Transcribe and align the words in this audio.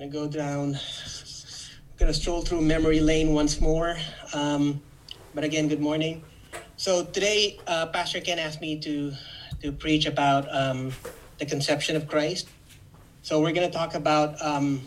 gonna 0.00 0.10
go 0.10 0.26
down. 0.26 0.78
Gonna 1.98 2.14
stroll 2.14 2.40
through 2.40 2.62
memory 2.62 3.00
lane 3.00 3.34
once 3.34 3.60
more. 3.60 3.98
Um, 4.32 4.80
but 5.34 5.44
again, 5.44 5.68
good 5.68 5.80
morning. 5.80 6.24
So 6.78 7.04
today, 7.04 7.60
uh, 7.66 7.84
Pastor 7.88 8.18
Ken 8.20 8.38
asked 8.38 8.62
me 8.62 8.80
to 8.80 9.12
to 9.60 9.72
preach 9.72 10.06
about 10.06 10.48
um, 10.56 10.92
the 11.36 11.44
conception 11.44 11.96
of 11.96 12.08
Christ. 12.08 12.48
So 13.20 13.42
we're 13.42 13.52
gonna 13.52 13.70
talk 13.70 13.94
about 13.94 14.40
um, 14.40 14.80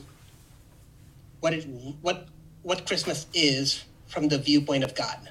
what 1.42 1.54
it 1.54 1.68
what 2.02 2.26
what 2.64 2.88
Christmas 2.88 3.28
is 3.36 3.86
from 4.08 4.30
the 4.30 4.40
viewpoint 4.40 4.84
of 4.84 4.96
God, 4.96 5.30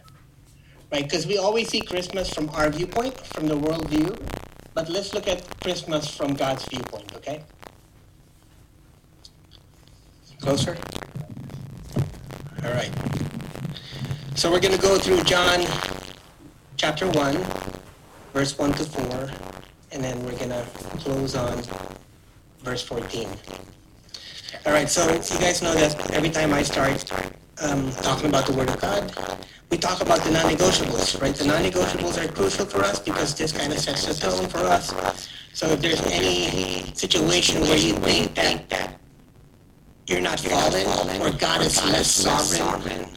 right? 0.93 1.03
Because 1.03 1.27
we 1.27 1.39
always 1.39 1.69
see 1.69 1.81
Christmas 1.81 2.33
from 2.33 2.51
our 2.51 2.71
viewpoint, 2.71 3.19
from 3.35 3.49
the 3.49 3.57
world 3.57 3.89
view, 3.89 4.15
but 4.75 4.89
let's 4.89 5.13
look 5.13 5.27
at 5.27 5.43
Christmas 5.61 6.07
from 6.07 6.35
God's 6.35 6.65
viewpoint, 6.67 7.13
okay? 7.17 7.43
Closer. 10.43 10.77
All 12.65 12.73
right. 12.73 12.91
So 14.35 14.51
we're 14.51 14.59
going 14.59 14.75
to 14.75 14.83
go 14.83 14.99
through 14.99 15.23
John 15.23 15.65
chapter 16.77 17.09
1, 17.09 17.37
verse 18.35 18.59
1 18.59 18.73
to 18.73 18.83
4, 18.83 19.31
and 19.93 20.03
then 20.03 20.21
we're 20.25 20.37
going 20.37 20.49
to 20.49 20.67
close 20.99 21.37
on 21.37 21.63
verse 22.65 22.83
14. 22.83 23.29
All 24.67 24.73
right, 24.73 24.91
so 24.91 25.09
you 25.13 25.39
guys 25.39 25.63
know 25.63 25.75
that 25.75 26.11
every 26.11 26.31
time 26.31 26.53
I 26.53 26.63
start 26.65 27.09
um, 27.63 27.93
talking 27.93 28.29
about 28.29 28.45
the 28.45 28.55
Word 28.55 28.69
of 28.69 28.81
God, 28.81 29.15
we 29.71 29.79
talk 29.79 30.01
about 30.03 30.19
the 30.25 30.33
non-negotiables, 30.33 31.23
right? 31.23 31.37
The 31.37 31.47
non-negotiables 31.47 32.19
are 32.21 32.27
crucial 32.33 32.67
for 32.67 32.81
us 32.81 32.99
because 32.99 33.37
this 33.37 33.53
kind 33.53 33.73
of 33.73 33.79
sets 33.79 34.07
the 34.07 34.15
tone 34.15 34.49
for 34.49 34.59
us. 34.59 34.93
So 35.53 35.69
if 35.69 35.81
there's 35.81 36.05
any 36.07 36.93
situation 36.97 37.61
where 37.61 37.79
you 37.79 37.95
think 37.95 38.69
that 38.71 38.99
you're 40.07 40.21
not 40.21 40.41
fallen 40.41 41.23
or 41.23 41.31
God 41.31 41.63
is 41.63 41.77
less 41.85 42.11
sovereign 42.11 43.09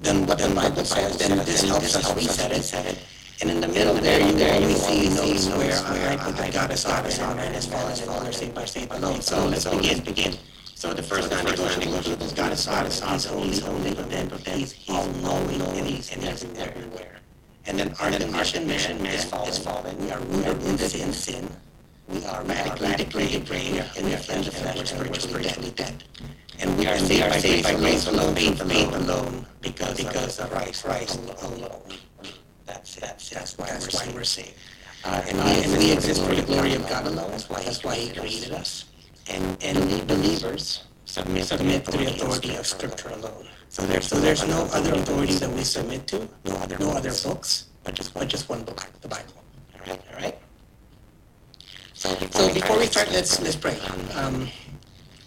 than 0.00 0.26
what 0.26 0.38
the 0.38 0.48
Bible 0.54 0.84
says, 0.84 1.18
then 1.18 1.38
this 1.38 1.62
helps 1.62 1.96
us 1.96 2.14
reset 2.16 2.52
it. 2.52 2.98
And 3.40 3.50
in 3.50 3.60
the 3.60 3.68
middle 3.68 3.94
there, 3.94 4.20
you 4.20 4.44
always 4.44 4.82
see 4.84 5.08
those 5.08 5.48
where 5.50 6.10
I 6.10 6.16
put 6.16 6.36
that 6.36 6.52
God 6.52 6.70
is 6.72 6.80
sovereign 6.80 7.38
and 7.38 7.54
is 7.54 7.66
fallen 7.66 8.08
all 8.08 8.26
are 8.26 8.32
saved 8.32 8.54
by 8.54 8.64
faith 8.64 8.92
alone. 8.92 9.20
So 9.20 9.46
let's 9.46 9.64
begin. 9.64 10.02
begin. 10.02 10.34
So 10.74 10.92
the 10.92 11.02
first 11.02 11.30
time 11.30 11.44
non-negotiable 11.44 12.24
is 12.24 12.32
God 12.32 12.52
is 12.52 12.60
sovereign. 12.60 12.90
He's 12.90 13.24
holy, 13.24 13.60
holy, 13.60 13.94
but 13.94 14.10
then, 14.10 14.28
but 14.28 14.44
then 14.44 14.58
he's, 14.58 14.72
he's 14.72 14.94
all-knowing 14.94 15.60
and 15.60 15.86
he's, 15.86 16.12
and 16.12 16.22
he's 16.22 16.44
everywhere. 16.56 17.20
And 17.66 17.78
then 17.78 17.94
our 18.00 18.10
mission, 18.10 18.66
mission, 18.66 19.02
man 19.02 19.14
is 19.14 19.58
fallen. 19.58 19.98
We 19.98 20.10
are 20.10 20.20
rooted 20.20 20.94
in 20.94 21.12
sin. 21.12 21.48
We 22.08 22.24
are 22.24 22.42
radically 22.44 23.28
depraved 23.28 23.96
and 23.96 24.06
we 24.06 24.14
are 24.14 24.16
flesh 24.16 24.48
of 24.48 24.54
flesh 24.54 24.92
and 24.92 25.00
we're 25.08 25.14
spiritually 25.14 25.70
dead. 25.70 26.04
And 26.58 26.78
we 26.78 26.86
are 26.86 26.98
saved 26.98 27.28
by 27.28 27.38
faith 27.38 27.64
by 27.64 27.74
grace 27.74 28.06
alone, 28.06 28.34
faith 28.34 28.60
alone, 28.60 28.94
alone, 28.94 29.46
because 29.60 29.96
because 29.96 30.40
of 30.40 30.50
Christ, 30.50 30.84
Christ 30.84 31.20
alone. 31.42 31.82
That's. 32.64 32.96
That's, 32.96 33.30
that's 33.30 33.58
why 33.58 33.66
that's 33.66 33.94
why 33.94 34.10
we're 34.14 34.24
saved. 34.24 34.54
Uh, 35.04 35.22
and, 35.28 35.38
we, 35.38 35.62
and 35.64 35.78
we 35.78 35.92
exist 35.92 36.24
for 36.24 36.34
the 36.34 36.42
glory 36.42 36.74
of 36.74 36.88
God 36.88 37.06
alone. 37.06 37.30
That's 37.30 37.48
why, 37.48 37.62
that's 37.62 37.84
why 37.84 37.94
He 37.94 38.10
created 38.10 38.52
us. 38.52 38.86
And 39.30 39.62
and 39.62 39.78
we 39.90 40.00
believers 40.02 40.84
submit 41.04 41.44
submit 41.44 41.84
to 41.84 41.96
the 41.96 42.06
authority 42.06 42.56
of 42.56 42.66
Scripture 42.66 43.10
alone. 43.10 43.46
So 43.68 43.82
there's 43.82 44.08
so 44.08 44.18
there's 44.18 44.46
no 44.48 44.64
other 44.72 44.94
authority 44.94 45.34
that 45.34 45.50
we 45.50 45.62
submit 45.62 46.06
to. 46.08 46.26
No 46.44 46.56
other 46.56 46.78
no 46.78 46.90
other 46.90 47.12
books, 47.22 47.66
but 47.84 47.94
just 47.94 48.14
but 48.14 48.28
just 48.28 48.48
one 48.48 48.64
book, 48.64 48.86
the 49.02 49.08
Bible. 49.08 49.34
All 49.74 49.86
right, 49.86 50.00
all 50.12 50.20
right. 50.20 50.38
So 51.98 52.14
before, 52.14 52.78
we 52.78 52.86
start, 52.86 53.10
let's 53.10 53.40
let's 53.40 53.56
pray. 53.56 53.76
Um, 54.14 54.48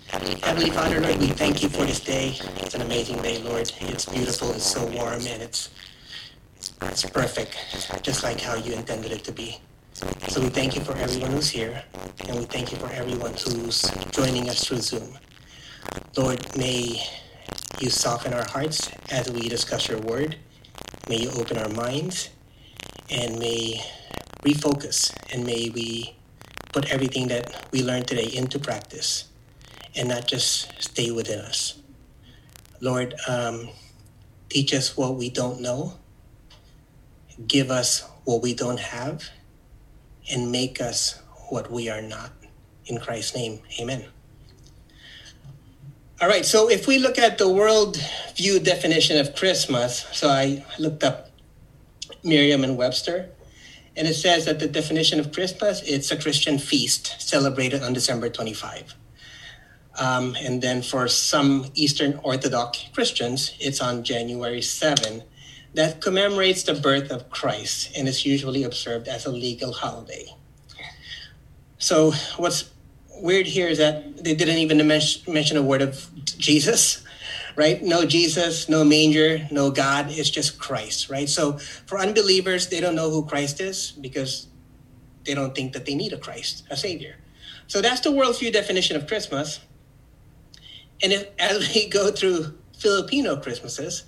Heavenly 0.08 0.70
Father, 0.70 1.02
Lord, 1.02 1.18
we 1.20 1.28
thank 1.28 1.62
you 1.62 1.68
for 1.68 1.84
this 1.84 2.00
day. 2.00 2.38
It's 2.64 2.74
an 2.76 2.82
amazing 2.82 3.22
day, 3.22 3.40
Lord. 3.40 3.70
It's 3.82 4.06
beautiful, 4.06 4.52
it's 4.52 4.72
so 4.72 4.86
warm, 4.86 5.20
and 5.28 5.44
it's 5.44 5.68
it's 6.84 7.04
perfect, 7.04 7.58
just 8.04 8.24
like 8.24 8.40
how 8.40 8.56
you 8.56 8.72
intended 8.72 9.12
it 9.12 9.26
to 9.26 9.34
be. 9.34 9.60
So 10.30 10.40
we 10.40 10.48
thank 10.48 10.74
you 10.74 10.82
for 10.82 10.96
everyone 10.96 11.32
who's 11.32 11.50
here, 11.50 11.84
and 12.30 12.40
we 12.40 12.46
thank 12.46 12.72
you 12.72 12.78
for 12.78 12.90
everyone 12.94 13.34
who's 13.34 13.82
joining 14.12 14.50
us 14.50 14.64
through 14.64 14.80
Zoom. 14.80 15.18
Lord, 16.16 16.40
may 16.56 17.04
you 17.82 17.90
soften 17.90 18.34
our 18.34 18.48
hearts 18.48 18.90
as 19.12 19.30
we 19.30 19.50
discuss 19.50 19.90
your 19.90 20.00
word. 20.00 20.38
May 21.10 21.18
you 21.18 21.32
open 21.32 21.58
our 21.58 21.70
minds, 21.70 22.30
and 23.10 23.38
may 23.38 23.84
refocus, 24.46 25.14
and 25.34 25.46
may 25.46 25.70
we 25.70 26.16
put 26.72 26.92
everything 26.92 27.28
that 27.28 27.68
we 27.72 27.84
learned 27.84 28.08
today 28.08 28.30
into 28.34 28.60
practice 28.60 29.26
and 29.96 30.08
not 30.08 30.28
just 30.28 30.72
stay 30.82 31.12
within 31.12 31.40
us. 31.40 31.80
Lord, 32.80 33.14
um, 33.28 33.70
teach 34.50 34.74
us 34.74 34.96
what 34.98 35.16
we 35.16 35.30
don't 35.30 35.62
know, 35.62 35.94
give 37.48 37.70
us 37.72 38.10
what 38.24 38.42
we 38.42 38.54
don't 38.54 38.80
have, 38.80 39.30
and 40.32 40.52
make 40.52 40.80
us 40.80 41.22
what 41.50 41.70
we 41.70 41.90
are 41.90 42.02
not. 42.02 42.32
In 42.86 43.00
Christ's 43.00 43.36
name, 43.36 43.60
amen. 43.80 44.06
All 46.22 46.28
right, 46.28 46.46
so 46.46 46.70
if 46.70 46.88
we 46.88 47.00
look 47.00 47.18
at 47.18 47.38
the 47.38 47.50
world 47.50 47.98
view 48.36 48.60
definition 48.60 49.18
of 49.18 49.36
Christmas, 49.36 50.06
so 50.12 50.30
I 50.30 50.64
looked 50.78 51.04
up 51.04 51.32
Merriam 52.24 52.64
and 52.64 52.78
Webster, 52.78 53.30
and 53.96 54.08
it 54.08 54.14
says 54.14 54.46
that 54.46 54.60
the 54.60 54.68
definition 54.68 55.20
of 55.20 55.32
Christmas 55.32 55.82
it's 55.84 56.12
a 56.12 56.18
Christian 56.18 56.58
feast 56.58 57.22
celebrated 57.22 57.84
on 57.84 57.94
December 57.94 58.30
25. 58.30 58.96
Um, 60.00 60.36
and 60.42 60.62
then 60.62 60.82
for 60.82 61.08
some 61.08 61.66
Eastern 61.76 62.20
Orthodox 62.24 62.86
Christians, 62.94 63.54
it's 63.60 63.82
on 63.82 64.04
January 64.04 64.62
7 64.62 65.24
that 65.74 66.02
commemorates 66.02 66.64
the 66.64 66.74
birth 66.74 67.12
of 67.12 67.30
Christ 67.30 67.92
and 67.98 68.08
is 68.08 68.26
usually 68.26 68.64
observed 68.64 69.08
as 69.08 69.26
a 69.26 69.32
legal 69.32 69.74
holiday. 69.74 70.34
So 71.78 72.12
what's 72.38 72.70
weird 73.22 73.48
here 73.48 73.68
is 73.68 73.78
that 73.78 74.24
they 74.24 74.36
didn't 74.36 74.58
even 74.58 74.86
mention 74.88 75.58
a 75.58 75.62
word 75.62 75.82
of 75.82 76.08
Jesus 76.38 77.04
right? 77.56 77.82
No 77.82 78.06
Jesus, 78.06 78.70
no 78.70 78.84
manger, 78.84 79.48
no 79.52 79.72
God. 79.72 80.08
It's 80.10 80.30
just 80.30 80.60
Christ, 80.60 81.10
right? 81.10 81.30
So 81.30 81.58
for 81.58 82.00
unbelievers, 82.00 82.68
they 82.68 82.80
don't 82.80 82.96
know 82.96 83.10
who 83.10 83.26
Christ 83.26 83.62
is 83.62 83.92
because 83.92 84.48
they 85.26 85.34
don't 85.34 85.54
think 85.54 85.74
that 85.74 85.86
they 85.86 85.96
need 85.96 86.14
a 86.14 86.18
Christ, 86.18 86.64
a 86.70 86.78
Savior. 86.78 87.16
So 87.68 87.82
that's 87.82 88.02
the 88.02 88.10
worldview 88.10 88.52
definition 88.52 88.96
of 88.96 89.08
Christmas. 89.08 89.60
And 91.04 91.14
if, 91.14 91.28
as 91.40 91.74
we 91.74 91.90
go 91.90 92.12
through 92.12 92.58
Filipino 92.78 93.36
Christmases, 93.38 94.06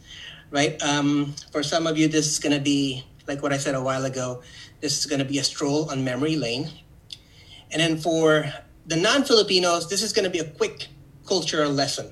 right? 0.51 0.81
Um, 0.81 1.33
for 1.51 1.63
some 1.63 1.87
of 1.87 1.97
you, 1.97 2.07
this 2.07 2.27
is 2.27 2.39
going 2.39 2.55
to 2.55 2.61
be 2.61 3.05
like 3.27 3.41
what 3.41 3.53
I 3.53 3.57
said 3.57 3.75
a 3.75 3.81
while 3.81 4.05
ago. 4.05 4.41
This 4.81 4.99
is 4.99 5.05
going 5.05 5.19
to 5.19 5.25
be 5.25 5.39
a 5.39 5.43
stroll 5.43 5.89
on 5.89 6.03
memory 6.03 6.35
lane. 6.35 6.69
And 7.71 7.81
then 7.81 7.97
for 7.97 8.51
the 8.85 8.95
non 8.95 9.23
Filipinos, 9.23 9.89
this 9.89 10.01
is 10.01 10.13
going 10.13 10.25
to 10.25 10.29
be 10.29 10.39
a 10.39 10.49
quick 10.49 10.87
cultural 11.25 11.71
lesson 11.71 12.11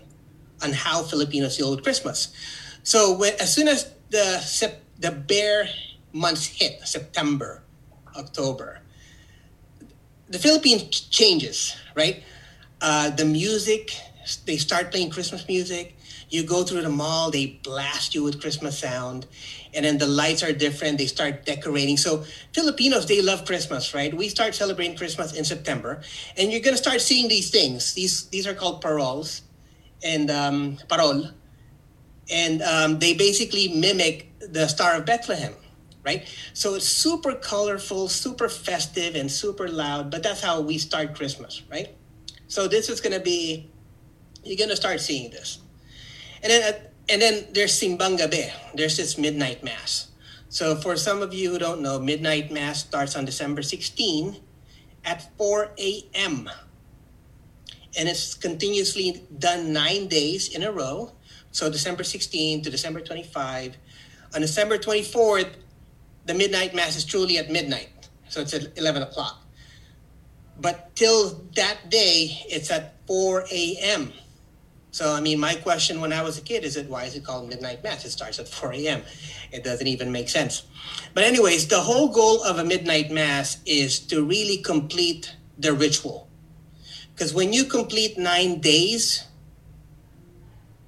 on 0.64 0.74
how 0.74 1.04
Filipinos 1.04 1.58
deal 1.58 1.72
with 1.72 1.84
Christmas. 1.84 2.34
So 2.84 3.14
when, 3.14 3.34
as 3.40 3.54
soon 3.54 3.68
as 3.68 3.92
the 4.10 4.76
the 5.00 5.12
ber 5.12 5.68
months 6.14 6.46
hit, 6.46 6.82
September, 6.86 7.64
October, 8.16 8.80
the 10.28 10.40
Philippines 10.40 10.84
changes, 10.84 11.76
right? 11.96 12.24
Uh, 12.82 13.10
the 13.10 13.26
music, 13.26 13.92
they 14.46 14.58
start 14.58 14.92
playing 14.92 15.10
Christmas 15.10 15.48
music. 15.48 15.96
You 16.30 16.44
go 16.44 16.64
through 16.64 16.82
the 16.84 16.90
mall, 16.90 17.30
they 17.30 17.60
blast 17.64 18.16
you 18.16 18.24
with 18.24 18.40
Christmas 18.40 18.80
sound. 18.80 19.28
And 19.74 19.84
then 19.84 19.98
the 19.98 20.08
lights 20.08 20.44
are 20.44 20.54
different. 20.54 20.98
They 20.98 21.08
start 21.08 21.46
decorating. 21.46 21.98
So 21.98 22.24
Filipinos, 22.54 23.06
they 23.06 23.22
love 23.22 23.46
Christmas, 23.46 23.94
right? 23.94 24.16
We 24.16 24.30
start 24.30 24.56
celebrating 24.56 24.96
Christmas 24.96 25.34
in 25.34 25.44
September. 25.44 26.02
And 26.38 26.52
you're 26.52 26.62
to 26.62 26.78
start 26.78 27.02
seeing 27.02 27.28
these 27.28 27.50
things. 27.50 27.94
These, 27.94 28.28
these 28.28 28.48
are 28.48 28.54
called 28.54 28.82
paroles 28.82 29.42
and 30.04 30.30
um, 30.32 30.78
Parol, 30.90 31.30
and 32.32 32.62
um, 32.62 33.00
they 33.00 33.14
basically 33.14 33.70
mimic 33.70 34.32
the 34.40 34.68
Star 34.68 34.96
of 34.96 35.06
Bethlehem, 35.06 35.54
right? 36.04 36.28
So 36.54 36.76
it's 36.76 36.88
super 36.88 37.34
colorful, 37.36 38.08
super 38.08 38.50
festive, 38.50 39.16
and 39.16 39.32
super 39.32 39.68
loud. 39.68 40.12
But 40.12 40.24
that's 40.24 40.42
how 40.42 40.62
we 40.62 40.78
start 40.78 41.16
Christmas, 41.16 41.64
right? 41.70 41.96
So 42.48 42.68
this 42.68 42.90
is 42.90 43.02
going 43.02 43.14
to 43.14 43.24
be, 43.24 43.70
you're 44.44 44.58
going 44.58 44.70
to 44.70 44.76
start 44.76 45.00
seeing 45.00 45.32
this, 45.32 45.60
and 46.44 46.52
then 46.52 46.76
and 47.10 47.22
then 47.22 47.46
there's 47.52 47.74
Simbang 47.74 48.18
Gabi. 48.18 48.52
There's 48.74 48.98
this 48.98 49.18
midnight 49.18 49.64
mass. 49.64 50.12
So 50.50 50.76
for 50.76 50.96
some 50.96 51.22
of 51.22 51.34
you 51.34 51.52
who 51.52 51.60
don't 51.60 51.82
know, 51.82 52.00
midnight 52.00 52.52
mass 52.52 52.80
starts 52.80 53.16
on 53.16 53.26
December 53.26 53.62
16 53.62 54.38
at 55.04 55.38
4 55.38 55.72
a.m 55.78 56.50
and 57.98 58.08
it's 58.08 58.34
continuously 58.34 59.24
done 59.40 59.74
nine 59.74 60.08
days 60.08 60.56
in 60.56 60.64
a 60.64 60.72
row. 60.72 61.12
So 61.52 61.70
December 61.70 62.04
16 62.04 62.64
to 62.64 62.70
December 62.70 63.02
25. 63.02 63.78
On 64.34 64.42
December 64.42 64.78
24th, 64.78 65.50
the 66.26 66.34
midnight 66.34 66.74
mass 66.74 66.96
is 66.96 67.04
truly 67.04 67.38
at 67.38 67.50
midnight. 67.50 67.90
So 68.30 68.42
it's 68.42 68.54
at 68.54 68.78
11 68.78 69.02
o'clock. 69.04 69.42
But 70.60 70.96
till 70.96 71.44
that 71.56 71.90
day, 71.90 72.46
it's 72.48 72.72
at 72.72 72.96
4 73.08 73.46
a.m. 73.52 74.14
So, 74.92 75.14
I 75.14 75.22
mean, 75.22 75.40
my 75.40 75.56
question 75.56 76.02
when 76.02 76.14
I 76.14 76.22
was 76.22 76.38
a 76.38 76.42
kid 76.42 76.64
is 76.64 76.76
it 76.76 76.88
why 76.88 77.06
is 77.06 77.16
it 77.16 77.24
called 77.24 77.50
midnight 77.50 77.84
mass? 77.84 78.06
It 78.06 78.12
starts 78.12 78.40
at 78.40 78.48
4 78.48 78.74
a.m. 78.74 79.02
It 79.52 79.64
doesn't 79.64 79.88
even 79.88 80.12
make 80.12 80.30
sense. 80.30 80.64
But, 81.14 81.24
anyways, 81.24 81.68
the 81.68 81.80
whole 81.80 82.10
goal 82.10 82.44
of 82.44 82.60
a 82.60 82.64
midnight 82.64 83.10
mass 83.10 83.58
is 83.66 84.00
to 84.08 84.24
really 84.24 84.58
complete 84.58 85.36
the 85.58 85.74
ritual. 85.74 86.28
Because 87.22 87.36
when 87.36 87.54
you 87.54 87.66
complete 87.66 88.18
nine 88.18 88.62
days, 88.62 89.26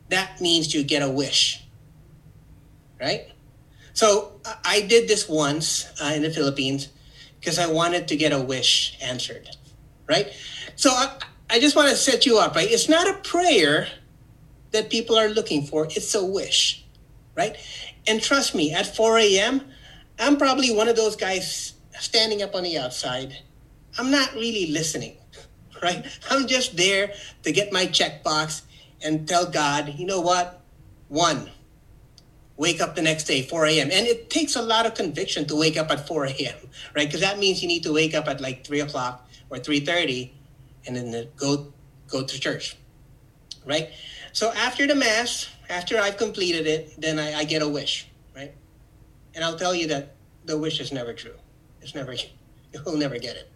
that 0.09 0.41
means 0.41 0.73
you 0.73 0.83
get 0.83 1.03
a 1.03 1.07
wish, 1.07 1.63
right? 2.99 3.31
So, 3.93 4.31
I 4.65 4.81
did 4.81 5.07
this 5.07 5.29
once 5.29 5.85
uh, 6.01 6.11
in 6.15 6.23
the 6.23 6.31
Philippines 6.31 6.89
because 7.39 7.59
I 7.59 7.67
wanted 7.67 8.07
to 8.07 8.15
get 8.15 8.31
a 8.31 8.41
wish 8.41 8.97
answered, 8.99 9.47
right? 10.09 10.33
So, 10.75 10.89
I, 10.89 11.19
I 11.51 11.59
just 11.59 11.75
want 11.75 11.89
to 11.89 11.95
set 11.95 12.25
you 12.25 12.39
up, 12.39 12.55
right? 12.55 12.67
It's 12.67 12.89
not 12.89 13.07
a 13.07 13.13
prayer 13.19 13.87
that 14.71 14.89
people 14.89 15.15
are 15.15 15.29
looking 15.29 15.67
for, 15.67 15.85
it's 15.85 16.15
a 16.15 16.25
wish, 16.25 16.83
right? 17.35 17.55
And 18.07 18.19
trust 18.19 18.55
me, 18.55 18.73
at 18.73 18.95
4 18.95 19.19
a.m., 19.19 19.61
I'm 20.17 20.37
probably 20.37 20.75
one 20.75 20.87
of 20.87 20.95
those 20.95 21.15
guys 21.15 21.75
standing 21.99 22.41
up 22.41 22.55
on 22.55 22.63
the 22.63 22.79
outside. 22.79 23.37
I'm 23.99 24.09
not 24.09 24.33
really 24.33 24.71
listening, 24.71 25.17
right? 25.83 26.05
I'm 26.29 26.47
just 26.47 26.77
there 26.77 27.13
to 27.43 27.51
get 27.51 27.71
my 27.71 27.85
checkbox 27.85 28.63
and 29.03 29.27
tell 29.27 29.45
God, 29.45 29.93
you 29.97 30.05
know 30.05 30.21
what? 30.21 30.61
One, 31.09 31.51
wake 32.57 32.81
up 32.81 32.95
the 32.95 33.01
next 33.01 33.25
day 33.25 33.41
4 33.41 33.65
a.m 33.65 33.89
and 33.91 34.07
it 34.07 34.29
takes 34.29 34.55
a 34.55 34.61
lot 34.61 34.85
of 34.85 34.93
conviction 34.93 35.45
to 35.47 35.55
wake 35.55 35.75
up 35.75 35.89
at 35.89 36.07
4 36.07 36.25
a.m 36.25 36.55
right 36.95 37.07
because 37.07 37.19
that 37.21 37.39
means 37.39 37.63
you 37.63 37.67
need 37.67 37.81
to 37.81 37.91
wake 37.91 38.13
up 38.13 38.27
at 38.27 38.39
like 38.41 38.63
3 38.63 38.79
o'clock 38.81 39.27
or 39.49 39.57
3.30 39.57 40.29
and 40.85 40.95
then 40.95 41.27
go 41.35 41.73
go 42.07 42.23
to 42.23 42.39
church, 42.39 42.77
right? 43.65 43.89
So 44.31 44.51
after 44.53 44.87
the 44.87 44.95
mass, 44.95 45.49
after 45.69 45.99
I've 45.99 46.17
completed 46.17 46.67
it, 46.67 46.99
then 46.99 47.19
I, 47.19 47.39
I 47.39 47.43
get 47.43 47.61
a 47.61 47.67
wish, 47.67 48.07
right? 48.35 48.53
And 49.33 49.43
I'll 49.43 49.57
tell 49.57 49.73
you 49.73 49.87
that 49.87 50.15
the 50.45 50.57
wish 50.57 50.79
is 50.79 50.91
never 50.91 51.13
true. 51.13 51.35
It's 51.81 51.95
never 51.95 52.13
you'll 52.73 52.97
never 52.97 53.17
get 53.17 53.35
it. 53.35 53.51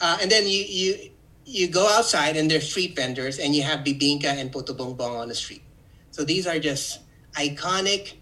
Uh, 0.00 0.18
and 0.20 0.30
then 0.30 0.46
you 0.46 0.64
you 0.68 1.10
you 1.44 1.68
go 1.68 1.88
outside 1.88 2.36
and 2.36 2.50
there's 2.50 2.68
street 2.68 2.94
vendors 2.94 3.38
and 3.38 3.54
you 3.54 3.62
have 3.62 3.80
bibingka 3.80 4.24
and 4.24 4.52
puto 4.52 4.74
bumbong 4.74 5.18
on 5.20 5.28
the 5.28 5.34
street. 5.34 5.62
So 6.10 6.24
these 6.24 6.46
are 6.46 6.58
just 6.58 7.00
iconic 7.34 8.14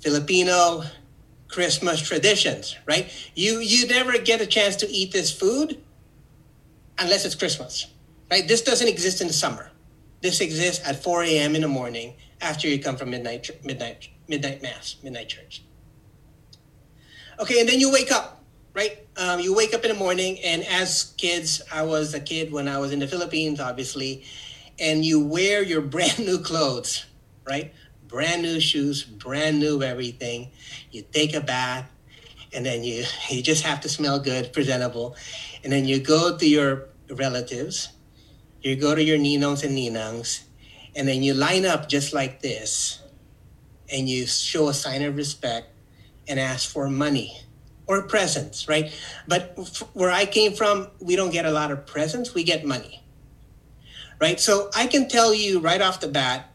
Filipino 0.00 0.84
Christmas 1.48 2.00
traditions, 2.00 2.76
right? 2.86 3.10
You 3.34 3.58
you 3.58 3.86
never 3.86 4.18
get 4.18 4.40
a 4.40 4.46
chance 4.46 4.76
to 4.76 4.88
eat 4.88 5.12
this 5.12 5.30
food 5.30 5.80
unless 6.98 7.24
it's 7.24 7.34
Christmas, 7.34 7.86
right? 8.30 8.46
This 8.46 8.62
doesn't 8.62 8.88
exist 8.88 9.20
in 9.20 9.26
the 9.26 9.32
summer. 9.32 9.70
This 10.22 10.40
exists 10.40 10.86
at 10.86 11.02
4 11.02 11.24
a.m. 11.24 11.54
in 11.54 11.62
the 11.62 11.68
morning 11.68 12.14
after 12.40 12.68
you 12.68 12.78
come 12.78 12.96
from 12.96 13.10
midnight, 13.10 13.50
midnight, 13.64 14.08
midnight 14.28 14.62
mass, 14.62 14.96
midnight 15.02 15.28
church. 15.28 15.62
Okay, 17.38 17.60
and 17.60 17.68
then 17.68 17.80
you 17.80 17.92
wake 17.92 18.10
up, 18.10 18.42
right? 18.76 18.98
Um, 19.16 19.40
you 19.40 19.54
wake 19.54 19.72
up 19.72 19.84
in 19.84 19.88
the 19.88 19.96
morning, 19.96 20.38
and 20.44 20.62
as 20.62 21.14
kids, 21.16 21.62
I 21.72 21.82
was 21.82 22.12
a 22.12 22.20
kid 22.20 22.52
when 22.52 22.68
I 22.68 22.78
was 22.78 22.92
in 22.92 22.98
the 22.98 23.08
Philippines, 23.08 23.58
obviously, 23.58 24.22
and 24.78 25.02
you 25.02 25.24
wear 25.24 25.62
your 25.64 25.80
brand 25.94 26.18
new 26.18 26.38
clothes, 26.38 27.06
right? 27.48 27.72
Brand 28.06 28.42
new 28.42 28.60
shoes, 28.60 29.02
brand 29.02 29.58
new 29.58 29.82
everything. 29.82 30.50
You 30.90 31.02
take 31.10 31.34
a 31.34 31.40
bath, 31.40 31.90
and 32.52 32.66
then 32.66 32.84
you 32.84 33.04
you 33.30 33.42
just 33.42 33.64
have 33.64 33.80
to 33.80 33.88
smell 33.88 34.20
good, 34.20 34.52
presentable, 34.52 35.16
and 35.64 35.72
then 35.72 35.86
you 35.86 35.98
go 35.98 36.36
to 36.36 36.46
your 36.46 36.90
relatives, 37.08 37.88
you 38.60 38.76
go 38.76 38.94
to 38.94 39.02
your 39.02 39.16
ninongs 39.16 39.64
and 39.64 39.74
ninangs, 39.74 40.42
and 40.94 41.08
then 41.08 41.22
you 41.22 41.32
line 41.32 41.64
up 41.64 41.88
just 41.88 42.12
like 42.12 42.42
this, 42.42 43.00
and 43.90 44.06
you 44.06 44.26
show 44.26 44.68
a 44.68 44.74
sign 44.74 45.00
of 45.00 45.16
respect 45.16 45.68
and 46.28 46.38
ask 46.38 46.68
for 46.68 46.90
money 46.90 47.40
or 47.86 48.02
presents, 48.02 48.68
right? 48.68 48.92
But 49.28 49.54
f- 49.58 49.88
where 49.92 50.10
I 50.10 50.26
came 50.26 50.52
from, 50.52 50.88
we 51.00 51.16
don't 51.16 51.30
get 51.30 51.46
a 51.46 51.50
lot 51.50 51.70
of 51.70 51.86
presents, 51.86 52.34
we 52.34 52.44
get 52.44 52.64
money, 52.64 53.04
right? 54.20 54.40
So 54.40 54.70
I 54.74 54.86
can 54.86 55.08
tell 55.08 55.34
you 55.34 55.60
right 55.60 55.80
off 55.80 56.00
the 56.00 56.08
bat 56.08 56.50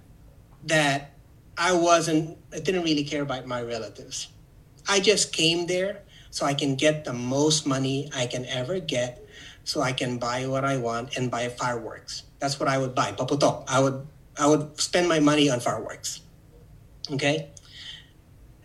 that 0.66 1.14
I 1.58 1.74
wasn't, 1.74 2.38
I 2.54 2.60
didn't 2.60 2.84
really 2.84 3.04
care 3.04 3.22
about 3.22 3.46
my 3.46 3.62
relatives. 3.62 4.28
I 4.88 5.00
just 5.00 5.34
came 5.34 5.68
there 5.68 6.02
so 6.32 6.46
I 6.46 6.54
can 6.54 6.76
get 6.76 7.06
the 7.06 7.14
most 7.14 7.68
money 7.68 8.10
I 8.16 8.26
can 8.26 8.46
ever 8.46 8.80
get 8.80 9.26
so 9.64 9.82
I 9.82 9.92
can 9.94 10.18
buy 10.18 10.48
what 10.48 10.66
I 10.66 10.78
want 10.78 11.18
and 11.18 11.30
buy 11.30 11.48
fireworks. 11.50 12.24
That's 12.40 12.60
what 12.60 12.68
I 12.68 12.78
would 12.78 12.96
buy. 12.96 13.12
Paputok. 13.12 13.66
I 13.68 13.80
would 13.80 14.08
I 14.38 14.48
would 14.48 14.80
spend 14.80 15.08
my 15.08 15.20
money 15.20 15.50
on 15.50 15.60
fireworks. 15.60 16.22
Okay? 17.12 17.50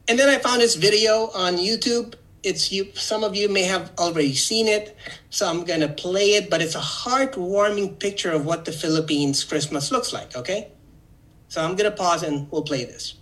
And 0.08 0.18
then 0.18 0.28
I 0.28 0.38
found 0.38 0.60
this 0.60 0.76
video 0.76 1.30
on 1.34 1.56
YouTube. 1.56 2.14
It's 2.46 2.70
you 2.70 2.92
some 2.94 3.24
of 3.24 3.34
you 3.34 3.48
may 3.48 3.64
have 3.64 3.90
already 3.98 4.36
seen 4.36 4.68
it, 4.68 4.96
so 5.30 5.48
I'm 5.48 5.64
gonna 5.64 5.88
play 5.88 6.34
it, 6.38 6.48
but 6.48 6.62
it's 6.62 6.76
a 6.76 6.86
heartwarming 7.02 7.98
picture 7.98 8.30
of 8.30 8.46
what 8.46 8.64
the 8.64 8.70
Philippines 8.70 9.42
Christmas 9.42 9.90
looks 9.90 10.12
like, 10.12 10.36
okay? 10.36 10.70
So 11.48 11.60
I'm 11.60 11.74
gonna 11.74 11.90
pause 11.90 12.22
and 12.22 12.48
we'll 12.52 12.62
play 12.62 12.84
this. 12.84 13.14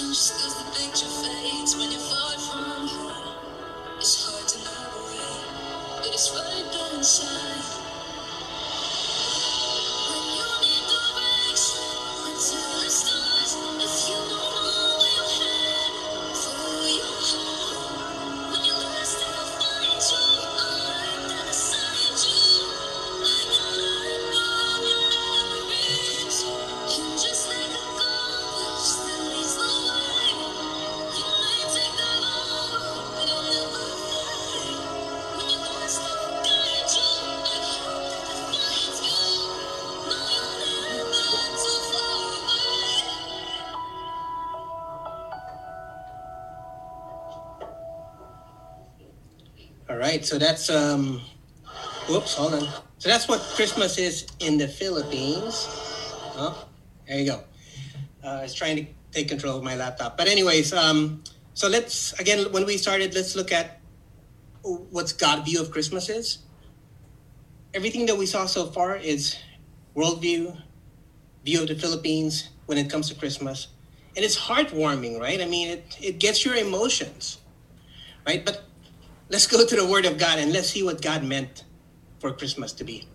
And 0.00 0.33
All 49.86 49.98
right, 49.98 50.24
so 50.24 50.38
that's 50.38 50.70
um, 50.70 51.20
whoops, 52.08 52.34
hold 52.34 52.54
on. 52.54 52.62
So 52.96 53.10
that's 53.10 53.28
what 53.28 53.40
Christmas 53.54 53.98
is 53.98 54.26
in 54.40 54.56
the 54.56 54.66
Philippines. 54.66 55.68
Oh, 56.36 56.66
there 57.06 57.18
you 57.18 57.26
go. 57.26 57.44
Uh, 58.24 58.28
I 58.28 58.42
was 58.42 58.54
trying 58.54 58.76
to 58.76 58.86
take 59.12 59.28
control 59.28 59.58
of 59.58 59.62
my 59.62 59.76
laptop, 59.76 60.16
but 60.16 60.26
anyways, 60.26 60.72
um, 60.72 61.22
so 61.52 61.68
let's 61.68 62.18
again 62.18 62.50
when 62.50 62.64
we 62.64 62.78
started, 62.78 63.14
let's 63.14 63.36
look 63.36 63.52
at 63.52 63.82
what's 64.62 65.12
God 65.12 65.44
view 65.44 65.60
of 65.60 65.70
Christmas 65.70 66.08
is. 66.08 66.38
Everything 67.74 68.06
that 68.06 68.16
we 68.16 68.24
saw 68.24 68.46
so 68.46 68.64
far 68.64 68.96
is 68.96 69.36
worldview, 69.94 70.56
view 71.44 71.60
of 71.60 71.68
the 71.68 71.74
Philippines 71.74 72.48
when 72.64 72.78
it 72.78 72.88
comes 72.88 73.10
to 73.10 73.14
Christmas, 73.14 73.68
and 74.16 74.24
it's 74.24 74.38
heartwarming, 74.38 75.20
right? 75.20 75.42
I 75.42 75.44
mean, 75.44 75.68
it 75.68 75.98
it 76.00 76.18
gets 76.20 76.42
your 76.42 76.54
emotions, 76.54 77.36
right? 78.26 78.42
But 78.42 78.64
let's 79.28 79.46
go 79.46 79.64
to 79.64 79.76
the 79.76 79.86
Word 79.86 80.04
of 80.04 80.18
God 80.18 80.38
and 80.38 80.52
let's 80.52 80.70
see 80.70 80.82
what 80.82 81.02
God 81.02 81.24
meant 81.24 81.64
for 82.18 82.32
Christmas 82.32 82.72
to 82.72 82.84
be. 82.84 83.08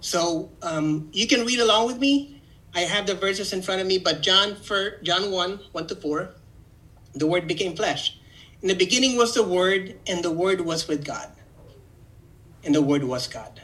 So 0.00 0.50
um, 0.62 1.08
you 1.12 1.26
can 1.26 1.44
read 1.44 1.60
along 1.60 1.86
with 1.86 1.98
me. 1.98 2.40
I 2.74 2.80
have 2.80 3.06
the 3.06 3.14
verses 3.14 3.52
in 3.52 3.62
front 3.62 3.80
of 3.80 3.86
me, 3.86 3.98
but 3.98 4.22
John 4.22 4.54
for 4.54 5.00
John 5.02 5.30
1, 5.30 5.60
1 5.72 5.86
to 5.88 5.96
4, 5.96 6.34
the 7.14 7.26
word 7.26 7.48
became 7.48 7.74
flesh. 7.74 8.18
In 8.60 8.68
the 8.68 8.74
beginning 8.74 9.16
was 9.16 9.34
the 9.34 9.42
word, 9.42 9.98
and 10.06 10.22
the 10.22 10.30
word 10.30 10.60
was 10.60 10.86
with 10.86 11.04
God. 11.04 11.30
And 12.64 12.74
the 12.74 12.82
word 12.82 13.04
was 13.04 13.26
God. 13.26 13.62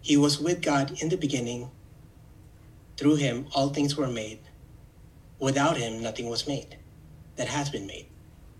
He 0.00 0.16
was 0.16 0.38
with 0.38 0.62
God 0.62 1.02
in 1.02 1.08
the 1.08 1.16
beginning. 1.16 1.70
Through 2.96 3.16
him 3.16 3.46
all 3.54 3.68
things 3.68 3.96
were 3.96 4.08
made. 4.08 4.40
Without 5.38 5.76
him 5.76 6.02
nothing 6.02 6.28
was 6.28 6.46
made 6.46 6.76
that 7.36 7.48
has 7.48 7.70
been 7.70 7.86
made. 7.86 8.06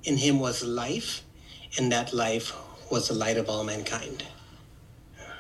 In 0.05 0.17
him 0.17 0.39
was 0.39 0.65
life, 0.65 1.25
and 1.77 1.93
that 1.93 2.13
life 2.13 2.53
was 2.91 3.09
the 3.09 3.15
light 3.15 3.37
of 3.37 3.49
all 3.49 3.65
mankind. 3.65 4.25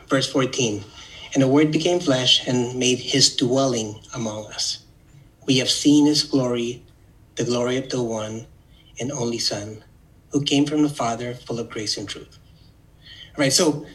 Verse 0.08 0.30
14 0.30 0.84
And 1.34 1.42
the 1.42 1.48
Word 1.48 1.70
became 1.70 2.00
flesh 2.00 2.46
and 2.46 2.78
made 2.78 2.98
his 2.98 3.34
dwelling 3.36 4.00
among 4.14 4.46
us. 4.46 4.84
We 5.46 5.58
have 5.58 5.70
seen 5.70 6.06
his 6.06 6.24
glory, 6.24 6.82
the 7.36 7.44
glory 7.44 7.76
of 7.76 7.88
the 7.88 8.02
one 8.02 8.46
and 9.00 9.12
only 9.12 9.38
Son, 9.38 9.84
who 10.32 10.42
came 10.42 10.66
from 10.66 10.82
the 10.82 10.88
Father, 10.88 11.34
full 11.34 11.58
of 11.58 11.70
grace 11.70 11.96
and 11.96 12.08
truth. 12.08 12.38
All 13.36 13.42
right, 13.42 13.52
so 13.52 13.86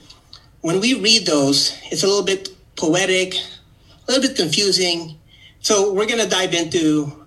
when 0.61 0.79
we 0.79 0.93
read 0.99 1.25
those, 1.25 1.77
it's 1.91 2.03
a 2.03 2.07
little 2.07 2.23
bit 2.23 2.49
poetic, 2.75 3.35
a 3.35 4.11
little 4.11 4.21
bit 4.21 4.37
confusing. 4.37 5.19
So 5.59 5.93
we're 5.93 6.07
going 6.07 6.21
to 6.21 6.29
dive 6.29 6.53
into 6.53 7.25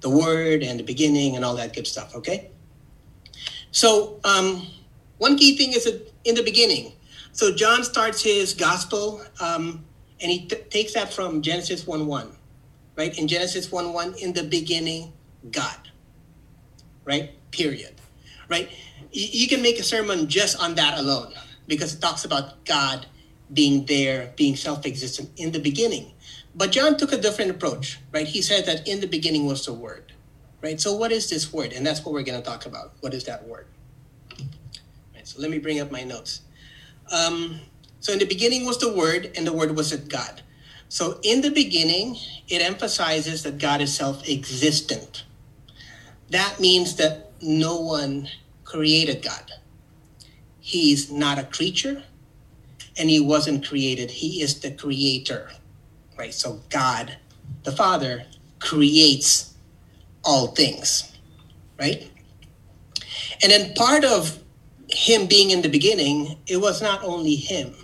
the 0.00 0.10
Word 0.10 0.62
and 0.62 0.78
the 0.78 0.84
beginning 0.84 1.36
and 1.36 1.44
all 1.44 1.56
that 1.56 1.74
good 1.74 1.86
stuff, 1.86 2.14
okay? 2.14 2.50
So, 3.70 4.20
um, 4.24 4.66
one 5.18 5.36
key 5.36 5.56
thing 5.56 5.72
is 5.72 5.84
that 5.84 6.12
in 6.24 6.34
the 6.34 6.42
beginning. 6.42 6.92
So, 7.32 7.54
John 7.54 7.84
starts 7.84 8.22
his 8.22 8.54
gospel 8.54 9.22
um, 9.40 9.84
and 10.20 10.30
he 10.30 10.46
t- 10.46 10.56
takes 10.70 10.94
that 10.94 11.12
from 11.12 11.42
Genesis 11.42 11.86
1 11.86 12.06
1, 12.06 12.32
right? 12.96 13.18
In 13.18 13.28
Genesis 13.28 13.70
1 13.70 13.92
1, 13.92 14.14
in 14.14 14.32
the 14.32 14.42
beginning, 14.44 15.12
God, 15.50 15.76
right? 17.04 17.30
Period, 17.50 17.94
right? 18.48 18.68
Y- 19.14 19.30
you 19.32 19.48
can 19.48 19.62
make 19.62 19.78
a 19.78 19.84
sermon 19.84 20.28
just 20.28 20.60
on 20.60 20.74
that 20.76 20.98
alone 20.98 21.32
because 21.66 21.94
it 21.94 22.00
talks 22.00 22.24
about 22.24 22.64
God 22.64 23.06
being 23.52 23.86
there, 23.86 24.32
being 24.36 24.56
self 24.56 24.86
existent 24.86 25.30
in 25.36 25.52
the 25.52 25.60
beginning. 25.60 26.12
But 26.54 26.72
John 26.72 26.96
took 26.96 27.12
a 27.12 27.18
different 27.18 27.50
approach, 27.50 27.98
right? 28.12 28.26
He 28.26 28.42
said 28.42 28.66
that 28.66 28.88
in 28.88 29.00
the 29.00 29.06
beginning 29.06 29.46
was 29.46 29.64
the 29.64 29.72
Word 29.72 30.07
right? 30.62 30.80
So 30.80 30.94
what 30.94 31.12
is 31.12 31.28
this 31.30 31.52
word? 31.52 31.72
And 31.72 31.86
that's 31.86 32.04
what 32.04 32.12
we're 32.12 32.22
going 32.22 32.40
to 32.40 32.48
talk 32.48 32.66
about. 32.66 32.92
What 33.00 33.14
is 33.14 33.24
that 33.24 33.46
word? 33.46 33.66
Right, 35.14 35.26
so 35.26 35.40
let 35.40 35.50
me 35.50 35.58
bring 35.58 35.80
up 35.80 35.90
my 35.90 36.02
notes. 36.04 36.42
Um, 37.12 37.60
so 38.00 38.12
in 38.12 38.18
the 38.18 38.26
beginning 38.26 38.64
was 38.66 38.78
the 38.78 38.92
word, 38.92 39.32
and 39.36 39.46
the 39.46 39.52
word 39.52 39.74
was 39.76 39.94
God. 39.94 40.42
So 40.88 41.18
in 41.22 41.40
the 41.40 41.50
beginning, 41.50 42.16
it 42.48 42.62
emphasizes 42.62 43.42
that 43.42 43.58
God 43.58 43.80
is 43.80 43.94
self-existent. 43.94 45.24
That 46.30 46.60
means 46.60 46.96
that 46.96 47.32
no 47.42 47.80
one 47.80 48.28
created 48.64 49.22
God. 49.22 49.52
He's 50.60 51.10
not 51.10 51.38
a 51.38 51.44
creature, 51.44 52.04
and 52.96 53.08
he 53.08 53.20
wasn't 53.20 53.66
created. 53.66 54.10
He 54.10 54.42
is 54.42 54.60
the 54.60 54.70
creator, 54.70 55.50
right? 56.18 56.34
So 56.34 56.60
God, 56.68 57.16
the 57.64 57.72
Father, 57.72 58.24
creates 58.58 59.54
all 60.28 60.48
things, 60.48 61.10
right? 61.80 62.06
And 63.42 63.50
then 63.50 63.72
part 63.72 64.04
of 64.04 64.38
him 64.90 65.26
being 65.26 65.48
in 65.48 65.62
the 65.62 65.70
beginning, 65.70 66.36
it 66.46 66.58
was 66.58 66.82
not 66.82 67.02
only 67.02 67.34
him. 67.34 67.74